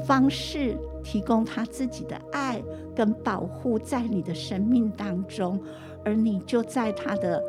[0.05, 2.63] 方式，提供他自己的爱
[2.95, 5.61] 跟保护在你的生命当中，
[6.05, 7.43] 而你就在他的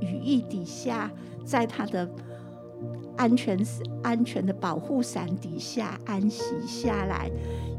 [0.00, 1.10] 羽翼底下，
[1.44, 2.08] 在他的
[3.16, 3.58] 安全
[4.02, 7.30] 安全的保护伞底下安息下来，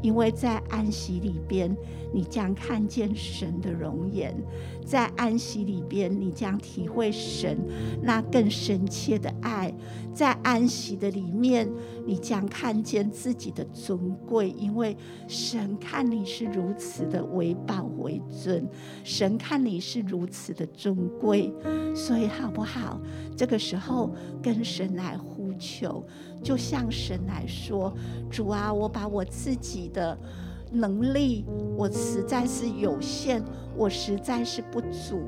[0.04, 1.74] 因为在安息里边，
[2.12, 4.36] 你将看见神的容颜。
[4.84, 7.58] 在安息里边，你将体会神
[8.02, 9.72] 那更深切的爱；
[10.12, 11.66] 在安息的里面，
[12.06, 14.94] 你将看见自己的尊贵，因为
[15.26, 18.68] 神看你是如此的为宝为尊，
[19.02, 21.50] 神看你是如此的尊贵，
[21.94, 23.00] 所以好不好？
[23.34, 25.16] 这个时候跟神来
[25.58, 26.04] 求，
[26.42, 27.92] 就向神来说
[28.30, 30.16] ：“主啊，我把我自己的。”
[30.72, 31.44] 能力
[31.76, 33.40] 我实在是有限，
[33.76, 35.20] 我实在是不足，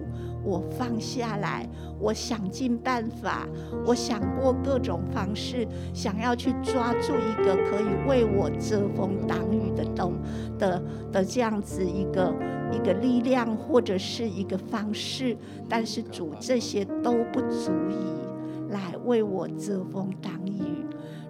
[0.43, 1.69] 我放下来，
[2.01, 3.47] 我想尽办法，
[3.87, 5.65] 我想过各种方式，
[5.95, 10.15] 想要去抓住一个可以为我遮风挡雨的东
[10.59, 12.35] 的的这样子一个
[12.73, 15.37] 一个力量或者是一个方式，
[15.69, 18.26] 但是主这些都不足以
[18.69, 20.85] 来为我遮风挡雨，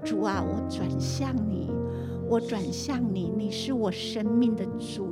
[0.05, 1.71] 主啊，我转向你。
[2.29, 5.07] 我转向你，你是我生命的主，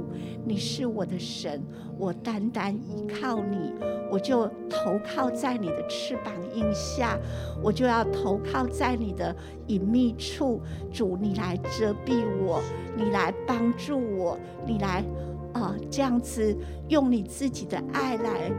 [0.44, 1.62] 你是我的神，
[1.96, 3.72] 我单单依靠你，
[4.10, 7.16] 我就投靠在你的翅膀荫下，
[7.62, 9.32] 我就要投靠在你的
[9.68, 10.60] 隐秘处，
[10.92, 12.60] 主，你来遮蔽我，
[12.96, 15.04] 你来帮助我，你来
[15.52, 16.56] 啊、这样子
[16.88, 18.50] 用你自己的爱来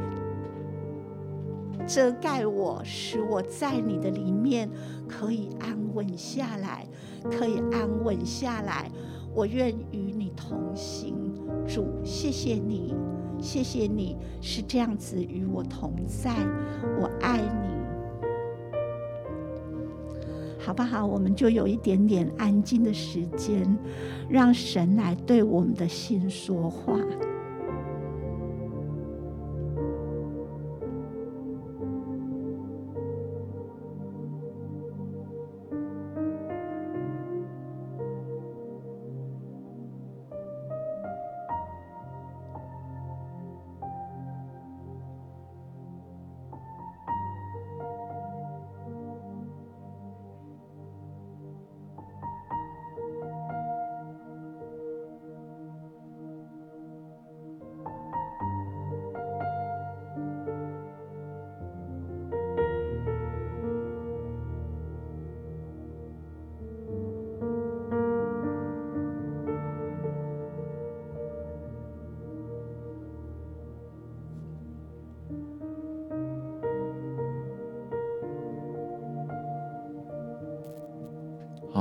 [1.88, 4.69] 遮盖我，使我在你的里面
[5.07, 6.86] 可以安稳下来。
[7.31, 8.88] 可以安稳下来，
[9.33, 11.15] 我愿与你同行，
[11.67, 12.93] 主，谢谢你，
[13.41, 16.36] 谢谢你是这样子与我同在，
[17.01, 18.27] 我爱你，
[20.59, 21.03] 好不好？
[21.03, 23.75] 我们就有一点点安静的时间，
[24.29, 26.95] 让神来对我们的心说话。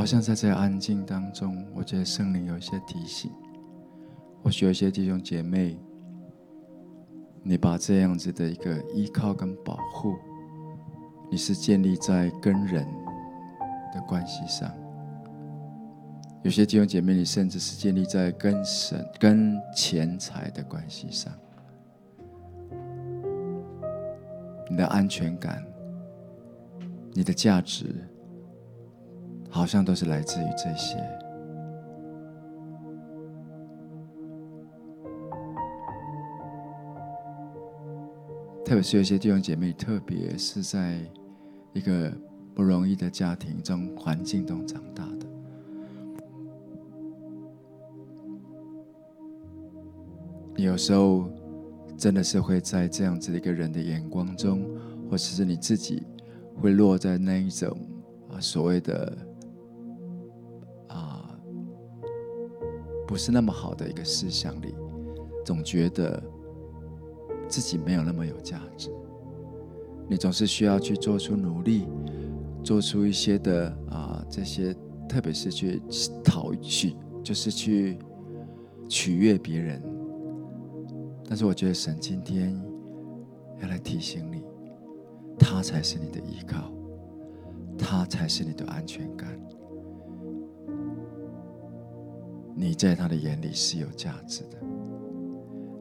[0.05, 3.33] 好像在这安静当中，我觉得圣灵有一些提醒。
[4.43, 5.79] 或许有一些弟兄姐妹，
[7.43, 10.15] 你把这样子的一个依靠跟保护，
[11.31, 12.87] 你是建立在跟人
[13.95, 14.69] 的关系上；
[16.43, 21.33] 有些弟兄姐妹，你甚至是建立在跟神、跟钱财的关系上。
[24.69, 25.65] 你的安全感，
[27.15, 28.07] 你的价值。
[29.55, 30.97] 好像都是来自于这些，
[38.65, 40.99] 特别是有些弟兄姐妹，特别是在
[41.73, 42.13] 一个
[42.53, 45.27] 不容易的家庭中环境中长大的，
[50.57, 51.31] 有时候
[51.97, 54.69] 真的是会在这样子的一个人的眼光中，
[55.05, 56.03] 或者是你自己
[56.61, 57.71] 会落在那一种
[58.29, 59.17] 啊所谓的
[63.15, 64.75] 不是那么好的一个思想里，
[65.45, 66.21] 总觉得
[67.47, 68.91] 自己没有那么有价值。
[70.09, 71.87] 你总是需要去做出努力，
[72.65, 74.75] 做出一些的啊这些，
[75.09, 75.81] 特别是去
[76.25, 78.01] 讨取，就是去
[78.89, 79.81] 取悦别人。
[81.29, 82.61] 但是我觉得神今天
[83.63, 84.43] 要来提醒你。
[85.39, 86.73] 他才是你的依靠，
[87.79, 89.41] 他才是你的安全感。
[92.57, 94.59] 你在他的眼里是有价值的，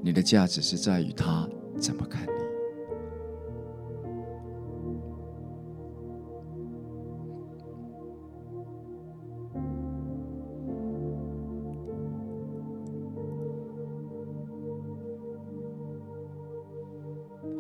[0.01, 1.47] 你的价值是在于他
[1.80, 2.34] 怎么看你。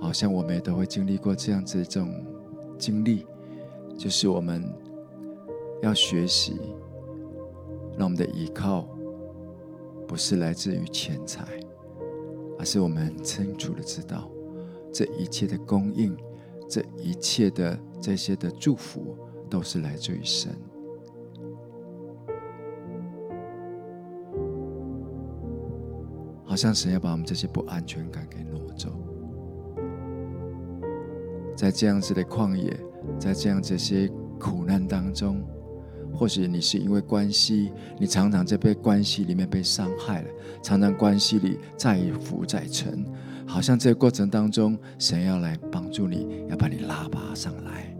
[0.01, 2.23] 好像我们也都会经历过这样子一种
[2.77, 3.25] 经历，
[3.97, 4.63] 就是我们
[5.81, 6.59] 要学习，
[7.97, 8.87] 让我们的依靠
[10.07, 11.43] 不是来自于钱财，
[12.59, 14.29] 而是我们清楚的知道，
[14.93, 16.15] 这一切的供应，
[16.69, 19.17] 这一切的这些的祝福，
[19.49, 20.55] 都是来自于神。
[26.45, 28.89] 好像神要把我们这些不安全感给挪走。
[31.55, 32.79] 在这样子的旷野，
[33.17, 34.07] 在这样这些
[34.39, 35.43] 苦难当中，
[36.13, 40.27] 或许你是因为关系，你常常在被关系里面被伤害了，
[40.61, 43.03] 常常关系里再浮再沉，
[43.45, 47.95] 好像这个过程当中，神要来帮助你，要把你拉拔上来，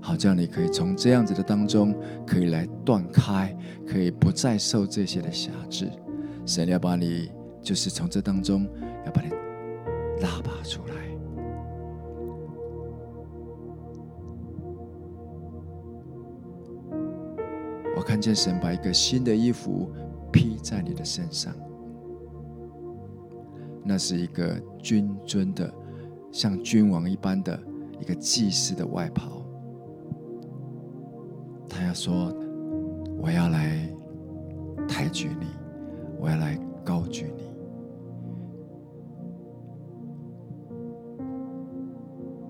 [0.00, 1.94] 好这样你可以从这样子的当中，
[2.26, 3.54] 可以来断开，
[3.86, 5.90] 可以不再受这些的辖制。
[6.46, 7.30] 神要把你，
[7.62, 8.66] 就是从这当中，
[9.04, 9.28] 要把你
[10.20, 11.01] 拉拔出来。
[18.12, 19.90] 看见神把一个新的衣服
[20.30, 21.50] 披在你的身上，
[23.82, 25.72] 那是一个君尊的，
[26.30, 27.58] 像君王一般的
[27.98, 29.42] 一个祭司的外袍。
[31.66, 32.30] 他要说
[33.18, 33.88] ：“我要来
[34.86, 35.46] 抬举你，
[36.20, 37.50] 我要来高举你，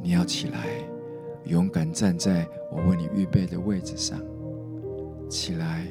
[0.02, 0.66] 你要起来，
[1.44, 4.18] 勇敢站在我为你预备的位置上。”
[5.33, 5.87] 起来，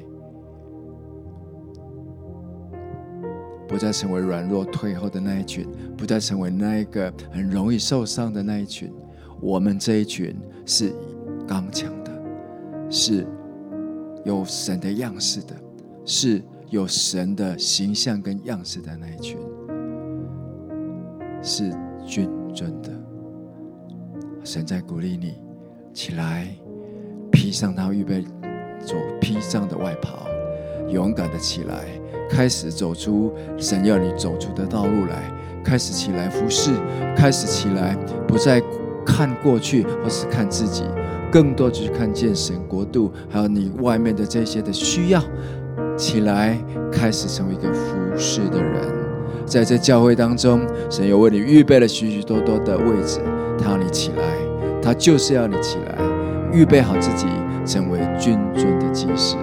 [3.67, 5.67] 不再成为软弱退后的那一群，
[5.97, 8.93] 不再成为那一个很容易受伤的那一群。
[9.41, 10.93] 我们这一群是
[11.47, 12.11] 刚强的，
[12.91, 13.25] 是
[14.23, 15.55] 有神的样式的，
[16.05, 19.39] 是有神的形象跟样式的那一群，
[21.41, 21.75] 是
[22.05, 22.91] 君尊的。
[24.43, 25.41] 神在鼓励你
[25.93, 26.47] 起来，
[27.31, 28.23] 披上他预备。
[28.85, 30.25] 做披上的外袍，
[30.89, 31.85] 勇敢的起来，
[32.29, 35.31] 开始走出神要你走出的道路来，
[35.63, 36.71] 开始起来服侍，
[37.15, 37.95] 开始起来，
[38.27, 38.61] 不再
[39.05, 40.83] 看过去或是看自己，
[41.31, 45.21] 更多就是看见神国度，还有你外面的这些的需要，
[45.97, 46.57] 起来，
[46.91, 48.81] 开始成为一个服侍的人，
[49.45, 53.19] 在这教会当中，神有为你预备了许许多多的位置，
[53.57, 54.23] 他要你起来，
[54.81, 55.97] 他就是要你起来，
[56.51, 57.27] 预备好自己。
[57.71, 59.37] 成为君尊的祭司。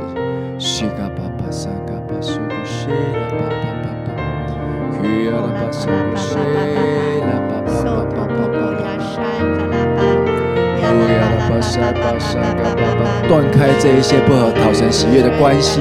[13.27, 15.81] 断开这一些不合讨神喜悦的关系，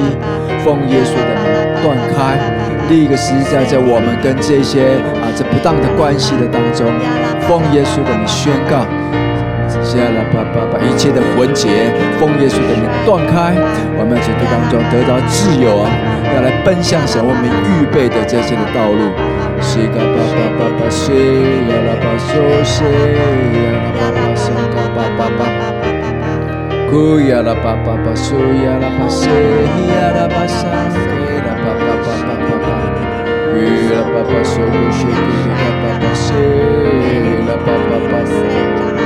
[0.64, 2.40] 奉耶稣的名断开，
[2.90, 6.88] 立一个实在在我们跟这些啊这不当的关系的当中，
[7.42, 8.86] 奉耶稣的名宣告。
[10.32, 11.90] 把把把一切的魂结，
[12.20, 13.56] 奉耶稣的名断开，
[13.98, 15.90] 我们要从这当中得到自由啊！
[16.36, 19.10] 要来奔向神我们预备的这些的道路。
[19.60, 21.10] 西嘎巴巴巴巴西，
[21.66, 25.42] 呀啦巴嗦西，呀啦巴巴西嘎巴巴巴，
[26.92, 31.02] 咕呀啦巴巴巴苏呀啦巴西，呀啦巴沙西
[31.42, 32.70] 啦巴巴巴巴巴巴，
[33.50, 36.30] 咕呀巴巴苏咕西咕呀巴巴西，
[37.50, 38.22] 啦巴巴巴西。
[38.22, 38.97] 西呀啦巴巴，巴巴，巴巴巴巴巴，乌呀啦巴桑卡巴桑卡西，呀啦巴巴，巴巴巴巴巴巴，西啦巴巴巴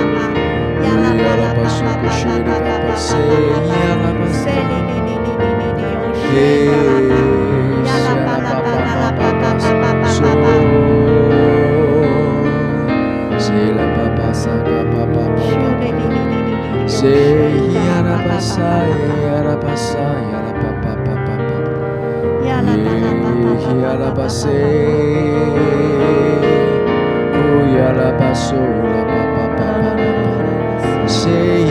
[27.75, 28.80] Yala basso
[31.11, 31.67] Shake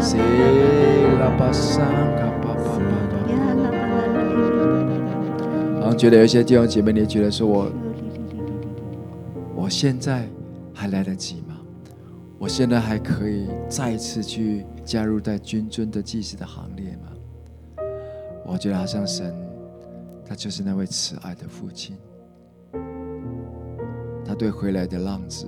[0.00, 0.22] Se
[1.18, 2.33] la passam
[5.94, 7.70] 觉得有些弟兄姐妹，你觉得说我，
[9.54, 10.28] 我现在
[10.72, 11.60] 还来得及吗？
[12.38, 17.12] 我现在还可以再次去加入在君尊的祭司的行列吗？
[18.44, 19.34] 我觉得好像神，
[20.26, 21.96] 他就是那位慈爱的父亲，
[24.24, 25.46] 他对回来的浪子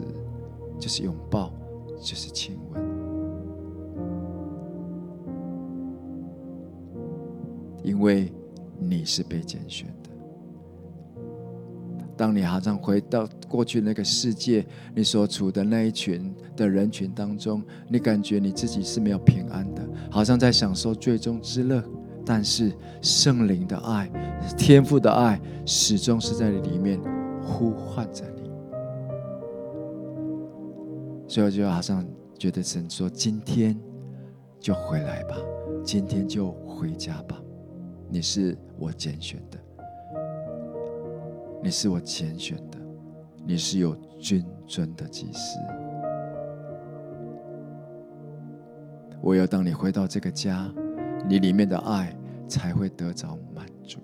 [0.78, 1.52] 就是拥抱，
[2.00, 2.82] 就是亲吻，
[7.82, 8.32] 因为
[8.78, 10.10] 你是被拣选的。
[12.16, 21.82] 当你好像回到过去那个世界，你所处的那一群的人群当中，你感觉你自己是没有平安的，好像在享受最终之乐。
[22.28, 24.10] 但是圣灵的爱、
[24.58, 26.98] 天父的爱，始终是在里面
[27.40, 28.50] 呼唤着你。
[31.28, 32.04] 所以我就好像
[32.36, 33.78] 觉得神说：“今天
[34.58, 35.36] 就回来吧，
[35.84, 37.40] 今天就回家吧，
[38.08, 39.58] 你是我拣选的。”
[41.62, 42.78] 你是我拣选的，
[43.44, 45.58] 你是有君尊的祭司。
[49.22, 50.70] 唯有当你回到这个家，
[51.28, 53.98] 你里面的爱才会得着满足，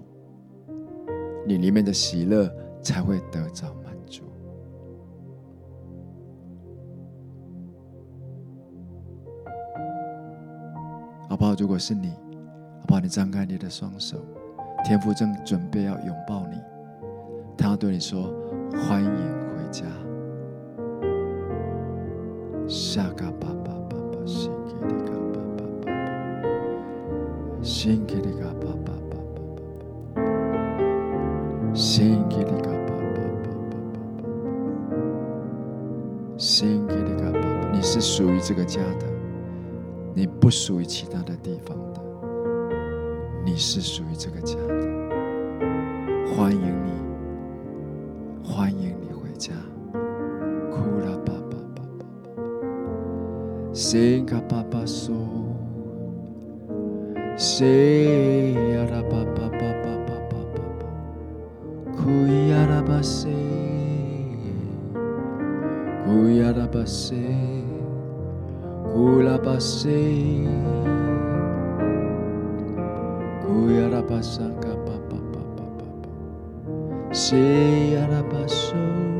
[1.47, 4.25] 你里面的喜乐才会得着满足。
[11.29, 11.55] 好不好？
[11.55, 12.09] 如果是你，
[12.81, 13.01] 好不好？
[13.01, 14.19] 你张开你的双手，
[14.85, 16.57] 天父正准备要拥抱你。
[17.63, 18.25] 他要对你说
[18.75, 19.85] ：“欢迎回家。”
[22.67, 25.95] 下嘎巴巴巴巴，心给你嘎巴巴巴
[26.43, 26.43] 巴，
[27.63, 29.17] 心给你嘎巴巴巴巴
[30.11, 33.79] 巴，心给你嘎巴巴巴巴巴，
[36.37, 37.71] 心给你嘎巴巴。
[37.73, 39.07] 你是属于这个家的，
[40.13, 42.03] 你不属于其他的地方的，
[43.45, 44.75] 你是属于这个家的。
[46.35, 47.12] 欢迎你。
[53.93, 55.21] Senga papa so.
[57.37, 60.89] Say ara papa papa papa papa.
[62.01, 63.37] kuya Kuyara base.
[66.09, 67.37] Kuyara base.
[68.97, 70.01] Kula base.
[73.45, 76.09] Kuyara basaka papa papa papa.
[77.13, 79.12] Say ara baso.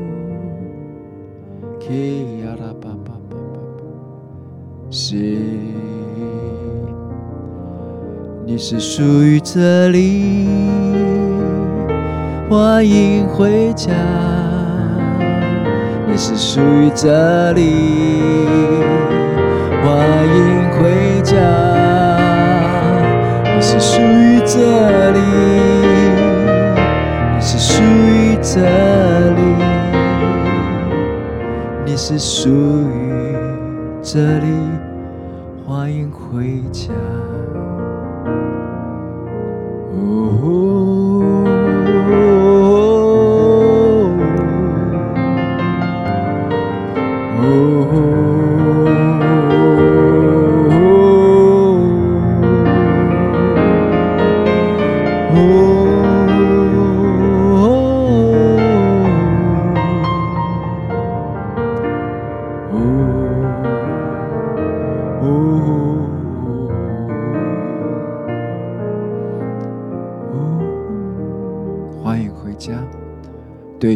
[8.65, 10.47] 是属于这里，
[12.49, 13.91] 欢迎回家。
[16.07, 18.21] 你是属于这里，
[19.83, 21.35] 欢迎回家。
[23.53, 25.19] 你是属于这里。
[27.35, 28.61] 你是属于这
[29.31, 29.41] 里，
[31.85, 33.35] 你是属于
[34.01, 34.47] 这里，
[35.67, 36.93] 欢迎回家。
[39.95, 41.12] Ooh.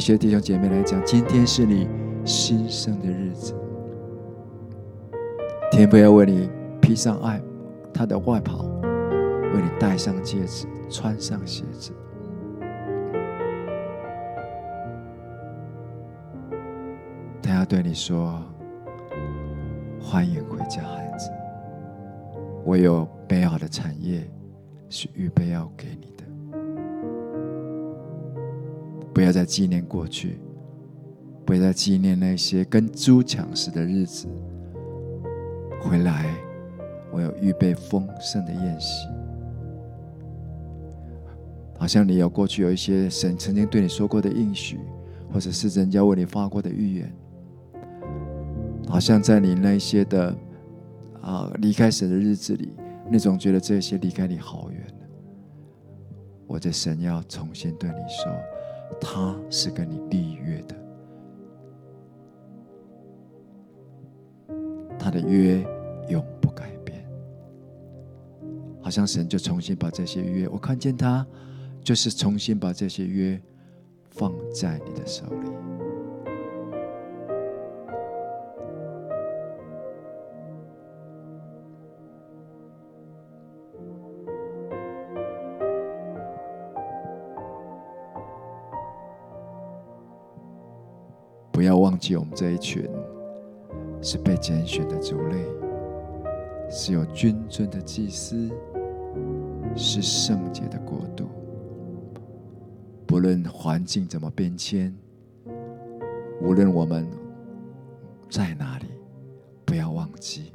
[0.07, 1.85] 这些弟兄姐妹来讲今天是你
[2.23, 3.53] 新生的日子。
[5.69, 6.49] 天父要为你
[6.81, 7.41] 披上爱
[7.93, 11.91] 他的外袍为你戴上戒指穿上鞋子。
[17.41, 18.41] 他要对你说
[19.99, 21.29] 欢迎回家孩子。
[22.63, 24.25] 我有美好的产业
[24.87, 26.06] 是预备要给你。
[29.17, 30.37] 不要再纪念过去，
[31.43, 34.27] 不要再纪念那些跟猪抢食的日子。
[35.81, 36.35] 回来，
[37.11, 39.07] 我有预备丰盛的宴席。
[41.79, 44.79] 好像你有过去有一些神曾经对你说过的应许，
[45.33, 47.11] 或者是人家为你发过的预言。
[48.87, 50.37] 好像在你那些的
[51.23, 52.71] 啊离开神的日子里，
[53.09, 54.79] 你总觉得这些离开你好远。
[56.45, 58.31] 我的神要重新对你说，
[58.99, 60.75] 他是跟你立约的，
[64.97, 65.65] 他的约
[66.09, 67.05] 永不改变。
[68.81, 71.25] 好像神就重新把这些约，我看见他。
[71.83, 73.41] 就是重新把这些约
[74.09, 75.49] 放在你的手里，
[92.37, 92.87] 这一群
[93.99, 95.43] 是被拣选的族类，
[96.69, 98.51] 是有君尊的祭司，
[99.75, 101.25] 是圣洁的国度。
[103.07, 104.95] 不论环境怎么变迁，
[106.39, 107.07] 无论我们
[108.29, 108.85] 在哪里，
[109.65, 110.51] 不要忘记，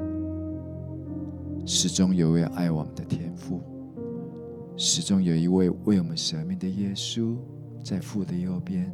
[1.66, 3.60] 始终有一位爱我们的天父，
[4.76, 7.34] 始终有一位为我们舍命的耶稣
[7.82, 8.88] 在父的右边，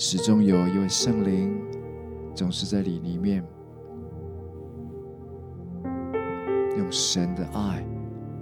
[0.00, 1.60] 始终有一位圣灵
[2.32, 3.44] 总是在你里面，
[6.76, 7.84] 用神的爱、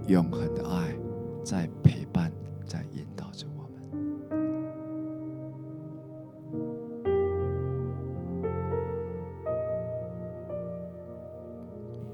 [0.07, 0.95] 永恒的爱
[1.43, 2.31] 在陪伴。
[2.67, 3.81] 在引导着我们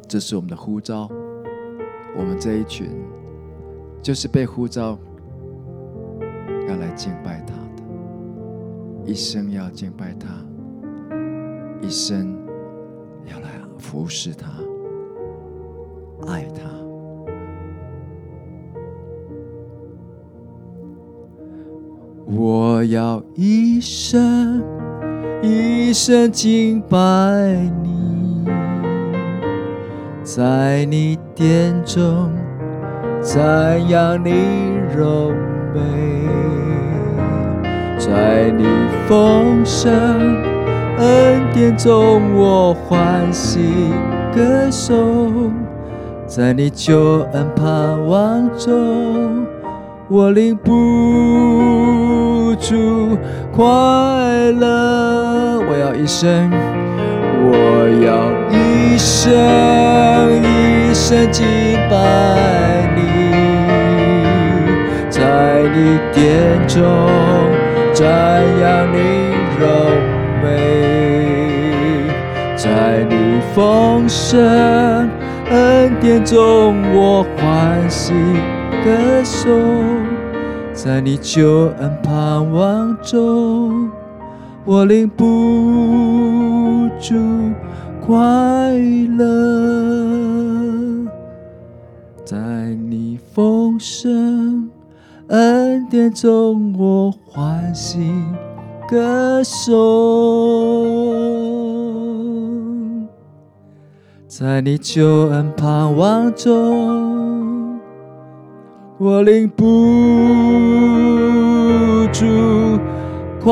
[0.06, 1.08] 这是我们的呼召，
[2.16, 2.90] 我们这一群
[4.02, 4.96] 就是被呼召
[9.12, 10.26] 一生要敬拜他，
[11.82, 12.34] 一生
[13.26, 14.48] 要来服侍他，
[16.26, 16.62] 爱他。
[22.24, 24.64] 我要一生
[25.42, 26.98] 一生敬拜
[27.82, 28.46] 你。
[30.22, 32.32] 在你殿中
[33.20, 34.30] 赞扬你
[34.96, 35.34] 荣
[35.74, 35.80] 美，
[38.04, 38.64] 在你
[39.06, 39.92] 丰盛
[40.98, 43.92] 恩典中我欢喜
[44.34, 45.52] 歌颂，
[46.26, 49.46] 在你救恩盼望中
[50.08, 53.16] 我领不住
[53.52, 53.62] 快
[54.50, 55.60] 乐。
[55.60, 56.50] 我要一生，
[57.40, 59.30] 我要一生。
[60.42, 60.44] 一
[60.92, 61.46] 生敬
[61.88, 61.94] 拜
[62.96, 63.00] 你，
[65.08, 66.20] 在你殿
[66.66, 66.82] 中
[67.94, 68.96] 瞻仰你
[69.60, 69.66] 柔
[70.42, 70.46] 美，
[72.56, 73.14] 在你
[73.54, 74.40] 丰盛
[75.50, 78.14] 恩典中我欢喜
[78.82, 79.52] 歌颂，
[80.72, 83.90] 在你救恩盼望中
[84.64, 87.14] 我领不住
[88.00, 88.16] 快
[89.18, 89.26] 乐，
[92.24, 92.36] 在
[92.88, 94.70] 你丰盛
[95.32, 98.12] 恩典中，我欢喜
[98.86, 99.72] 歌颂，
[104.28, 107.80] 在你救恩盼望中，
[108.98, 109.64] 我领不
[112.12, 112.26] 住
[113.42, 113.50] 快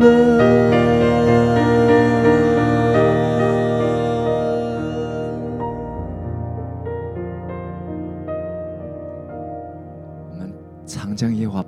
[0.00, 0.77] 乐。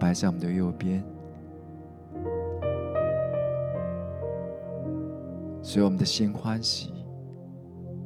[0.01, 1.05] 摆在我们的右边，
[5.63, 6.91] 所以我们的心欢喜，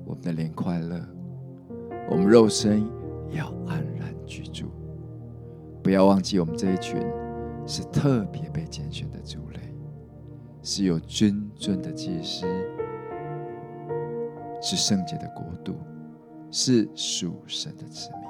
[0.04, 1.00] 我们的脸快乐，
[2.10, 2.84] 我们肉身
[3.30, 4.66] 要安然居住。
[5.84, 7.00] 不要忘记，我们这一群
[7.64, 9.60] 是特别被拣选的族类，
[10.62, 12.44] 是有君尊的祭司，
[14.60, 15.76] 是圣洁的国度，
[16.50, 18.23] 是属神的子民。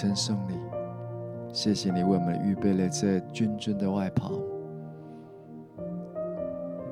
[0.00, 0.54] 称颂你，
[1.52, 4.32] 谢谢你为我们预备了这军尊的外袍。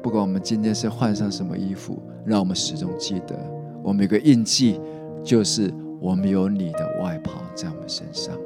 [0.02, 3.34] 不管我们今天是换上什么衣服，让我们始终记得，
[3.82, 4.78] 我们有个印记，
[5.24, 8.36] 就是我们有你的外袍在我们身上。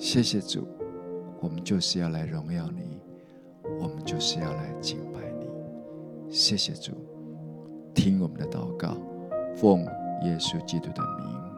[0.00, 0.66] 谢谢主，
[1.38, 2.98] 我们就是要来荣耀你，
[3.80, 5.46] 我们就是要来敬拜你。
[6.28, 6.90] 谢谢主，
[7.94, 8.96] 听我们的祷告，
[9.54, 9.84] 奉
[10.24, 11.53] 耶稣基督的名，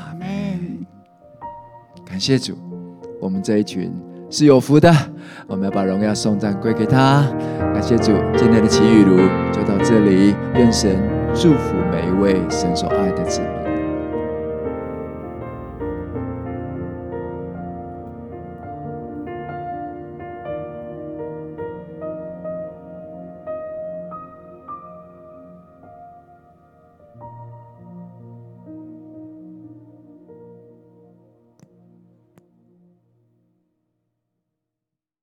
[0.00, 0.86] 阿门。
[2.04, 2.56] 感谢主，
[3.20, 3.92] 我们这一群
[4.30, 4.90] 是有福的，
[5.46, 7.26] 我们要把荣耀送赞归给他。
[7.74, 9.16] 感谢主，今天的祈雨炉
[9.52, 10.96] 就到这里，愿神
[11.34, 13.09] 祝福每一位神手爱。